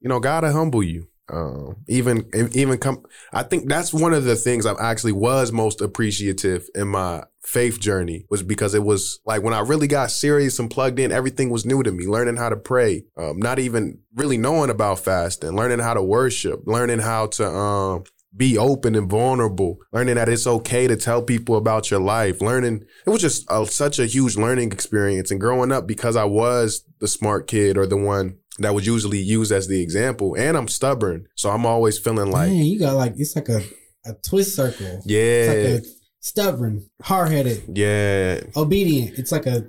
you 0.00 0.08
know, 0.08 0.20
gotta 0.20 0.52
humble 0.52 0.82
you. 0.82 1.06
Um, 1.32 1.76
even 1.88 2.28
even 2.52 2.78
come, 2.78 3.04
I 3.32 3.42
think 3.42 3.68
that's 3.68 3.94
one 3.94 4.12
of 4.12 4.24
the 4.24 4.36
things 4.36 4.66
I 4.66 4.74
actually 4.80 5.12
was 5.12 5.52
most 5.52 5.80
appreciative 5.80 6.68
in 6.74 6.88
my 6.88 7.24
faith 7.42 7.80
journey 7.80 8.26
was 8.28 8.42
because 8.42 8.74
it 8.74 8.82
was 8.82 9.20
like 9.24 9.42
when 9.42 9.54
I 9.54 9.60
really 9.60 9.86
got 9.86 10.10
serious 10.10 10.58
and 10.58 10.70
plugged 10.70 10.98
in, 10.98 11.12
everything 11.12 11.50
was 11.50 11.64
new 11.64 11.82
to 11.82 11.92
me. 11.92 12.06
Learning 12.06 12.36
how 12.36 12.48
to 12.48 12.56
pray, 12.56 13.04
um, 13.16 13.38
not 13.38 13.58
even 13.58 14.00
really 14.14 14.38
knowing 14.38 14.70
about 14.70 14.98
fasting, 14.98 15.56
learning 15.56 15.78
how 15.78 15.94
to 15.94 16.02
worship, 16.02 16.62
learning 16.66 16.98
how 16.98 17.26
to 17.28 17.46
um 17.46 18.04
be 18.36 18.56
open 18.56 18.94
and 18.94 19.10
vulnerable, 19.10 19.78
learning 19.92 20.14
that 20.14 20.28
it's 20.28 20.46
okay 20.46 20.86
to 20.86 20.96
tell 20.96 21.22
people 21.22 21.56
about 21.56 21.90
your 21.90 22.00
life, 22.00 22.40
learning 22.40 22.84
it 23.06 23.10
was 23.10 23.20
just 23.20 23.44
a, 23.50 23.66
such 23.66 23.98
a 23.98 24.06
huge 24.06 24.36
learning 24.36 24.72
experience. 24.72 25.30
And 25.30 25.40
growing 25.40 25.72
up, 25.72 25.86
because 25.86 26.16
I 26.16 26.24
was 26.24 26.84
the 27.00 27.08
smart 27.08 27.46
kid 27.46 27.76
or 27.76 27.86
the 27.86 27.96
one 27.96 28.38
that 28.60 28.74
was 28.74 28.86
usually 28.86 29.18
used 29.18 29.52
as 29.52 29.66
the 29.68 29.80
example, 29.82 30.34
and 30.38 30.56
I'm 30.56 30.68
stubborn, 30.68 31.26
so 31.34 31.50
I'm 31.50 31.66
always 31.66 31.98
feeling 31.98 32.30
like, 32.30 32.50
Man, 32.50 32.64
you 32.64 32.78
got 32.78 32.94
like 32.94 33.14
it's 33.16 33.34
like 33.36 33.48
a, 33.48 33.62
a 34.06 34.14
twist 34.14 34.54
circle. 34.54 35.02
yeah, 35.04 35.18
It's 35.20 35.48
like 35.48 35.82
a 35.82 35.94
stubborn, 36.20 36.88
hard 37.02 37.30
headed, 37.32 37.62
yeah. 37.74 38.40
obedient. 38.56 39.18
It's 39.18 39.32
like 39.32 39.46
a 39.46 39.64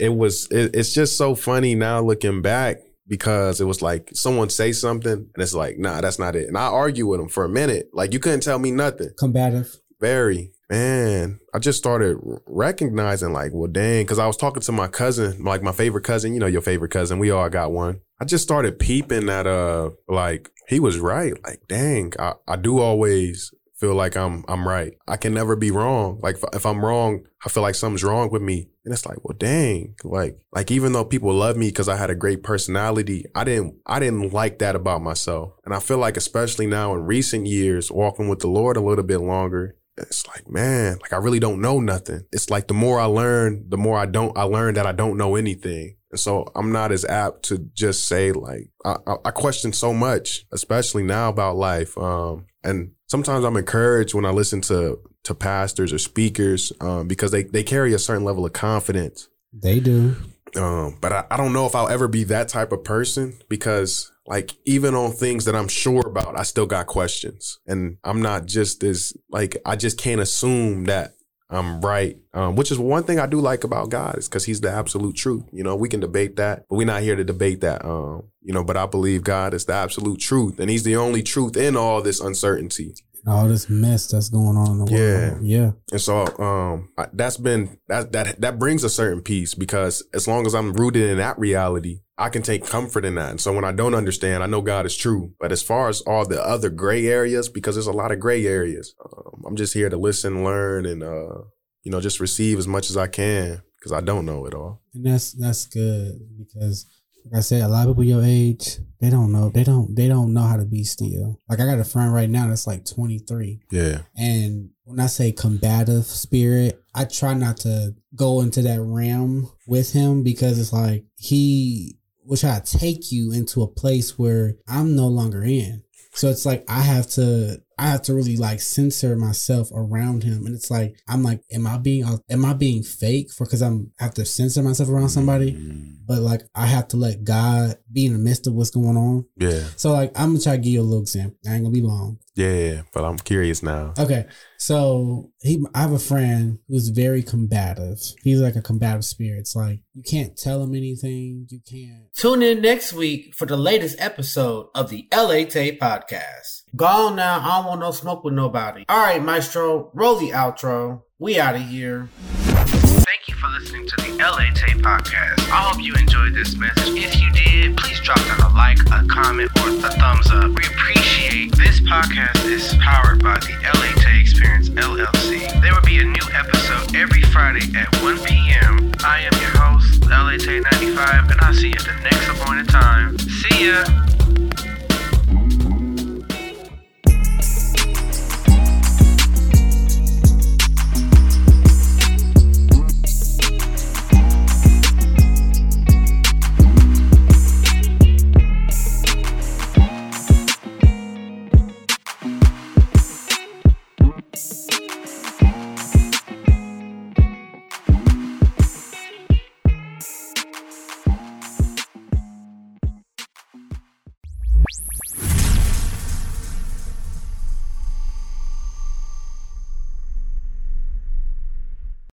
It 0.00 0.14
was. 0.14 0.48
It, 0.50 0.74
it's 0.74 0.92
just 0.92 1.16
so 1.16 1.34
funny 1.34 1.74
now 1.74 2.00
looking 2.00 2.42
back 2.42 2.78
because 3.06 3.60
it 3.60 3.64
was 3.64 3.82
like 3.82 4.10
someone 4.14 4.48
say 4.48 4.72
something 4.72 5.12
and 5.12 5.28
it's 5.36 5.54
like, 5.54 5.78
nah, 5.78 6.00
that's 6.00 6.18
not 6.18 6.34
it. 6.36 6.48
And 6.48 6.56
I 6.56 6.66
argue 6.66 7.06
with 7.06 7.20
them 7.20 7.28
for 7.28 7.44
a 7.44 7.48
minute, 7.48 7.90
like 7.92 8.12
you 8.12 8.18
couldn't 8.20 8.40
tell 8.42 8.58
me 8.58 8.70
nothing. 8.70 9.10
combative. 9.18 9.76
Very 10.00 10.50
man. 10.72 11.38
I 11.52 11.58
just 11.58 11.78
started 11.78 12.16
recognizing 12.46 13.32
like, 13.32 13.52
well, 13.52 13.70
dang, 13.70 14.04
because 14.04 14.18
I 14.18 14.26
was 14.26 14.38
talking 14.38 14.62
to 14.62 14.72
my 14.72 14.88
cousin, 14.88 15.44
like 15.44 15.62
my 15.62 15.72
favorite 15.72 16.04
cousin. 16.04 16.32
You 16.32 16.40
know, 16.40 16.46
your 16.46 16.62
favorite 16.62 16.90
cousin. 16.90 17.18
We 17.18 17.30
all 17.30 17.48
got 17.50 17.72
one. 17.72 18.00
I 18.20 18.24
just 18.24 18.44
started 18.44 18.78
peeping 18.78 19.28
at 19.28 19.46
uh, 19.46 19.90
like 20.08 20.50
he 20.68 20.80
was 20.80 20.98
right. 20.98 21.34
Like, 21.44 21.62
dang, 21.68 22.12
I, 22.18 22.34
I 22.48 22.56
do 22.56 22.78
always 22.78 23.52
feel 23.76 23.94
like 23.94 24.16
I'm 24.16 24.44
I'm 24.48 24.66
right. 24.66 24.94
I 25.06 25.16
can 25.16 25.34
never 25.34 25.56
be 25.56 25.70
wrong. 25.70 26.20
Like 26.22 26.36
if, 26.36 26.44
if 26.54 26.64
I'm 26.64 26.84
wrong, 26.84 27.26
I 27.44 27.48
feel 27.48 27.62
like 27.62 27.74
something's 27.74 28.04
wrong 28.04 28.30
with 28.30 28.40
me. 28.40 28.68
And 28.84 28.94
it's 28.94 29.04
like, 29.04 29.22
well, 29.24 29.36
dang, 29.36 29.96
like 30.04 30.38
like 30.52 30.70
even 30.70 30.92
though 30.92 31.04
people 31.04 31.34
love 31.34 31.56
me 31.56 31.68
because 31.68 31.88
I 31.88 31.96
had 31.96 32.08
a 32.08 32.14
great 32.14 32.42
personality, 32.42 33.26
I 33.34 33.44
didn't 33.44 33.74
I 33.84 33.98
didn't 33.98 34.32
like 34.32 34.60
that 34.60 34.76
about 34.76 35.02
myself. 35.02 35.52
And 35.64 35.74
I 35.74 35.80
feel 35.80 35.98
like 35.98 36.16
especially 36.16 36.66
now 36.66 36.94
in 36.94 37.04
recent 37.04 37.46
years, 37.46 37.90
walking 37.90 38.28
with 38.28 38.38
the 38.38 38.48
Lord 38.48 38.76
a 38.76 38.80
little 38.80 39.04
bit 39.04 39.20
longer, 39.20 39.76
it's 39.96 40.26
like, 40.26 40.48
man, 40.48 40.98
like 41.02 41.12
I 41.12 41.16
really 41.16 41.38
don't 41.38 41.60
know 41.60 41.80
nothing. 41.80 42.24
It's 42.32 42.50
like 42.50 42.68
the 42.68 42.74
more 42.74 43.00
I 43.00 43.04
learn, 43.04 43.66
the 43.68 43.76
more 43.76 43.98
I 43.98 44.06
don't, 44.06 44.36
I 44.36 44.44
learn 44.44 44.74
that 44.74 44.86
I 44.86 44.92
don't 44.92 45.16
know 45.16 45.36
anything. 45.36 45.96
And 46.10 46.20
so 46.20 46.46
I'm 46.54 46.72
not 46.72 46.92
as 46.92 47.04
apt 47.04 47.44
to 47.44 47.58
just 47.74 48.06
say 48.06 48.32
like, 48.32 48.70
I, 48.84 48.96
I, 49.06 49.14
I 49.26 49.30
question 49.30 49.72
so 49.72 49.92
much, 49.92 50.46
especially 50.52 51.02
now 51.02 51.28
about 51.28 51.56
life. 51.56 51.96
Um, 51.98 52.46
and 52.62 52.92
sometimes 53.06 53.44
I'm 53.44 53.56
encouraged 53.56 54.14
when 54.14 54.24
I 54.24 54.30
listen 54.30 54.60
to, 54.62 55.00
to 55.24 55.34
pastors 55.34 55.92
or 55.92 55.98
speakers, 55.98 56.72
um, 56.80 57.08
because 57.08 57.30
they, 57.30 57.44
they 57.44 57.62
carry 57.62 57.94
a 57.94 57.98
certain 57.98 58.24
level 58.24 58.44
of 58.44 58.52
confidence. 58.52 59.28
They 59.52 59.80
do. 59.80 60.16
Um, 60.56 60.98
but 61.00 61.12
I, 61.12 61.24
I 61.30 61.36
don't 61.36 61.52
know 61.52 61.66
if 61.66 61.74
I'll 61.74 61.88
ever 61.88 62.08
be 62.08 62.24
that 62.24 62.48
type 62.48 62.72
of 62.72 62.84
person 62.84 63.38
because 63.48 64.11
like 64.26 64.52
even 64.64 64.94
on 64.94 65.12
things 65.12 65.44
that 65.46 65.56
I'm 65.56 65.68
sure 65.68 66.06
about, 66.06 66.38
I 66.38 66.42
still 66.42 66.66
got 66.66 66.86
questions. 66.86 67.58
And 67.66 67.98
I'm 68.04 68.22
not 68.22 68.46
just 68.46 68.84
as 68.84 69.12
like 69.30 69.56
I 69.66 69.76
just 69.76 69.98
can't 69.98 70.20
assume 70.20 70.84
that 70.84 71.12
I'm 71.50 71.80
right. 71.82 72.16
Um, 72.32 72.56
which 72.56 72.70
is 72.70 72.78
one 72.78 73.02
thing 73.04 73.18
I 73.18 73.26
do 73.26 73.40
like 73.40 73.64
about 73.64 73.90
God 73.90 74.16
is 74.16 74.28
because 74.28 74.44
he's 74.44 74.60
the 74.60 74.70
absolute 74.70 75.16
truth. 75.16 75.44
You 75.52 75.62
know, 75.62 75.76
we 75.76 75.88
can 75.88 76.00
debate 76.00 76.36
that, 76.36 76.64
but 76.68 76.76
we're 76.76 76.86
not 76.86 77.02
here 77.02 77.16
to 77.16 77.24
debate 77.24 77.60
that. 77.60 77.84
Um, 77.84 78.24
you 78.40 78.54
know, 78.54 78.64
but 78.64 78.76
I 78.76 78.86
believe 78.86 79.22
God 79.22 79.54
is 79.54 79.66
the 79.66 79.74
absolute 79.74 80.18
truth 80.18 80.58
and 80.58 80.70
he's 80.70 80.82
the 80.82 80.96
only 80.96 81.22
truth 81.22 81.56
in 81.56 81.76
all 81.76 82.00
this 82.00 82.20
uncertainty. 82.20 82.94
All 83.26 83.48
this 83.48 83.70
mess 83.70 84.08
that's 84.08 84.28
going 84.28 84.56
on 84.56 84.72
in 84.72 84.78
the 84.84 84.92
world. 84.92 85.44
Yeah. 85.44 85.72
And 85.90 86.00
so 86.00 86.26
um 86.38 86.90
that's 87.12 87.36
been 87.36 87.78
that 87.88 88.12
that 88.12 88.40
that 88.40 88.58
brings 88.58 88.84
a 88.84 88.90
certain 88.90 89.22
peace 89.22 89.54
because 89.54 90.04
as 90.12 90.26
long 90.26 90.46
as 90.46 90.54
I'm 90.54 90.72
rooted 90.72 91.10
in 91.10 91.18
that 91.18 91.38
reality, 91.38 92.00
I 92.18 92.28
can 92.28 92.42
take 92.42 92.66
comfort 92.66 93.04
in 93.04 93.14
that. 93.16 93.30
And 93.30 93.40
so 93.40 93.52
when 93.52 93.64
I 93.64 93.72
don't 93.72 93.94
understand, 93.94 94.42
I 94.42 94.46
know 94.46 94.60
God 94.60 94.86
is 94.86 94.96
true. 94.96 95.32
But 95.40 95.52
as 95.52 95.62
far 95.62 95.88
as 95.88 96.00
all 96.02 96.26
the 96.26 96.44
other 96.44 96.68
gray 96.68 97.06
areas, 97.06 97.48
because 97.48 97.74
there's 97.74 97.86
a 97.86 97.92
lot 97.92 98.12
of 98.12 98.20
gray 98.20 98.46
areas, 98.46 98.94
um, 99.04 99.42
I'm 99.46 99.56
just 99.56 99.74
here 99.74 99.88
to 99.88 99.96
listen, 99.96 100.44
learn, 100.44 100.86
and 100.86 101.02
uh, 101.02 101.42
you 101.82 101.90
know, 101.90 102.00
just 102.00 102.20
receive 102.20 102.58
as 102.58 102.68
much 102.68 102.90
as 102.90 102.96
I 102.96 103.06
can 103.06 103.62
because 103.78 103.92
I 103.92 104.00
don't 104.00 104.24
know 104.24 104.46
it 104.46 104.54
all. 104.54 104.82
And 104.94 105.06
that's 105.06 105.32
that's 105.32 105.66
good 105.66 106.20
because 106.38 106.86
like 107.24 107.38
I 107.38 107.40
said, 107.40 107.62
a 107.62 107.68
lot 107.68 107.86
of 107.86 107.94
people 107.94 108.04
your 108.04 108.22
age, 108.24 108.78
they 109.00 109.10
don't 109.10 109.32
know. 109.32 109.50
They 109.50 109.64
don't 109.64 109.94
they 109.94 110.08
don't 110.08 110.32
know 110.32 110.42
how 110.42 110.56
to 110.56 110.64
be 110.64 110.84
still. 110.84 111.38
Like 111.48 111.60
I 111.60 111.66
got 111.66 111.78
a 111.78 111.84
friend 111.84 112.12
right 112.12 112.30
now 112.30 112.48
that's 112.48 112.66
like 112.66 112.84
23. 112.84 113.60
Yeah. 113.70 114.02
And 114.16 114.70
when 114.84 115.00
I 115.00 115.06
say 115.06 115.32
combative 115.32 116.04
spirit, 116.04 116.82
I 116.94 117.04
try 117.04 117.34
not 117.34 117.58
to 117.58 117.94
go 118.14 118.40
into 118.40 118.62
that 118.62 118.80
realm 118.80 119.50
with 119.66 119.92
him 119.92 120.22
because 120.22 120.58
it's 120.58 120.72
like 120.72 121.04
he 121.16 121.98
will 122.24 122.36
try 122.36 122.60
to 122.60 122.78
take 122.78 123.10
you 123.10 123.32
into 123.32 123.62
a 123.62 123.68
place 123.68 124.18
where 124.18 124.54
I'm 124.68 124.94
no 124.94 125.08
longer 125.08 125.42
in. 125.42 125.82
So 126.14 126.28
it's 126.28 126.44
like 126.44 126.64
I 126.68 126.82
have 126.82 127.08
to 127.10 127.62
I 127.82 127.86
have 127.86 128.02
to 128.02 128.14
really 128.14 128.36
like 128.36 128.60
censor 128.60 129.16
myself 129.16 129.68
around 129.74 130.22
him. 130.22 130.46
And 130.46 130.54
it's 130.54 130.70
like 130.70 130.96
I'm 131.08 131.24
like, 131.24 131.40
am 131.52 131.66
I 131.66 131.78
being 131.78 132.04
uh, 132.04 132.18
am 132.30 132.44
I 132.44 132.52
being 132.52 132.84
fake 132.84 133.32
for 133.32 133.44
because 133.44 133.60
I'm 133.60 133.90
I 133.98 134.04
have 134.04 134.14
to 134.14 134.24
censor 134.24 134.62
myself 134.62 134.88
around 134.88 135.08
somebody? 135.08 135.54
Mm-hmm. 135.54 136.04
But 136.06 136.20
like 136.20 136.42
I 136.54 136.66
have 136.66 136.86
to 136.88 136.96
let 136.96 137.24
God 137.24 137.76
be 137.92 138.06
in 138.06 138.12
the 138.12 138.20
midst 138.20 138.46
of 138.46 138.54
what's 138.54 138.70
going 138.70 138.96
on. 138.96 139.26
Yeah. 139.36 139.64
So 139.74 139.90
like 139.90 140.12
I'm 140.14 140.28
gonna 140.28 140.40
try 140.40 140.52
to 140.52 140.62
give 140.62 140.72
you 140.72 140.80
a 140.80 140.82
little 140.82 141.02
example. 141.02 141.36
I 141.44 141.54
ain't 141.54 141.64
gonna 141.64 141.74
be 141.74 141.82
long. 141.82 142.18
Yeah. 142.36 142.82
But 142.94 143.04
I'm 143.04 143.18
curious 143.18 143.64
now. 143.64 143.94
Okay, 143.98 144.26
so 144.58 145.32
he, 145.40 145.64
I 145.74 145.80
have 145.80 145.92
a 145.92 145.98
friend 145.98 146.60
who's 146.68 146.88
very 146.90 147.22
combative. 147.24 147.98
He's 148.22 148.40
like 148.40 148.54
a 148.54 148.62
combative 148.62 149.04
spirit. 149.04 149.40
It's 149.40 149.56
like 149.56 149.80
you 149.92 150.04
can't 150.04 150.36
tell 150.36 150.62
him 150.62 150.74
anything. 150.76 151.48
You 151.50 151.60
can't. 151.68 152.14
Tune 152.16 152.42
in 152.42 152.62
next 152.62 152.92
week 152.92 153.34
for 153.34 153.46
the 153.46 153.56
latest 153.56 154.00
episode 154.00 154.68
of 154.72 154.88
the 154.88 155.08
LA 155.12 155.46
Taye 155.46 155.78
podcast. 155.78 156.61
Go 156.74 156.86
on 156.86 157.16
now. 157.16 157.40
I 157.40 157.58
don't 157.58 157.66
want 157.66 157.80
no 157.80 157.90
smoke 157.90 158.24
with 158.24 158.32
nobody. 158.32 158.86
All 158.88 158.98
right, 158.98 159.22
Maestro, 159.22 159.90
roll 159.92 160.16
the 160.16 160.30
outro. 160.30 161.02
We 161.18 161.38
out 161.38 161.54
of 161.54 161.60
here. 161.62 162.08
Thank 162.16 163.28
you 163.28 163.34
for 163.34 163.48
listening 163.48 163.86
to 163.88 163.96
the 163.96 164.16
LA 164.16 164.48
Taye 164.56 164.80
podcast. 164.80 165.40
I 165.52 165.68
hope 165.68 165.82
you 165.82 165.94
enjoyed 165.94 166.32
this 166.32 166.56
message. 166.56 166.96
If 166.96 167.20
you 167.20 167.30
did, 167.32 167.76
please 167.76 168.00
drop 168.00 168.16
down 168.24 168.40
a 168.40 168.54
like, 168.54 168.78
a 168.90 169.06
comment, 169.06 169.50
or 169.60 169.68
a 169.68 169.90
thumbs 169.90 170.30
up. 170.30 170.48
We 170.48 170.64
appreciate 170.64 171.54
this 171.56 171.80
podcast 171.80 172.42
is 172.46 172.74
powered 172.80 173.22
by 173.22 173.38
the 173.40 173.52
LA 173.62 173.92
Taye 174.00 174.22
Experience 174.22 174.70
LLC. 174.70 175.60
There 175.60 175.74
will 175.74 175.82
be 175.82 175.98
a 175.98 176.04
new 176.04 176.24
episode 176.32 176.96
every 176.96 177.20
Friday 177.20 177.68
at 177.76 177.94
1 178.02 178.18
p.m. 178.24 178.92
I 179.04 179.20
am 179.20 179.40
your 179.42 179.50
host, 179.60 180.00
LA 180.08 180.40
Taye 180.40 180.62
95, 180.72 181.32
and 181.32 181.40
I'll 181.42 181.52
see 181.52 181.68
you 181.68 181.74
at 181.74 181.84
the 181.84 182.00
next 182.02 182.28
appointed 182.28 182.68
time. 182.70 183.18
See 183.18 183.68
ya! 183.68 183.84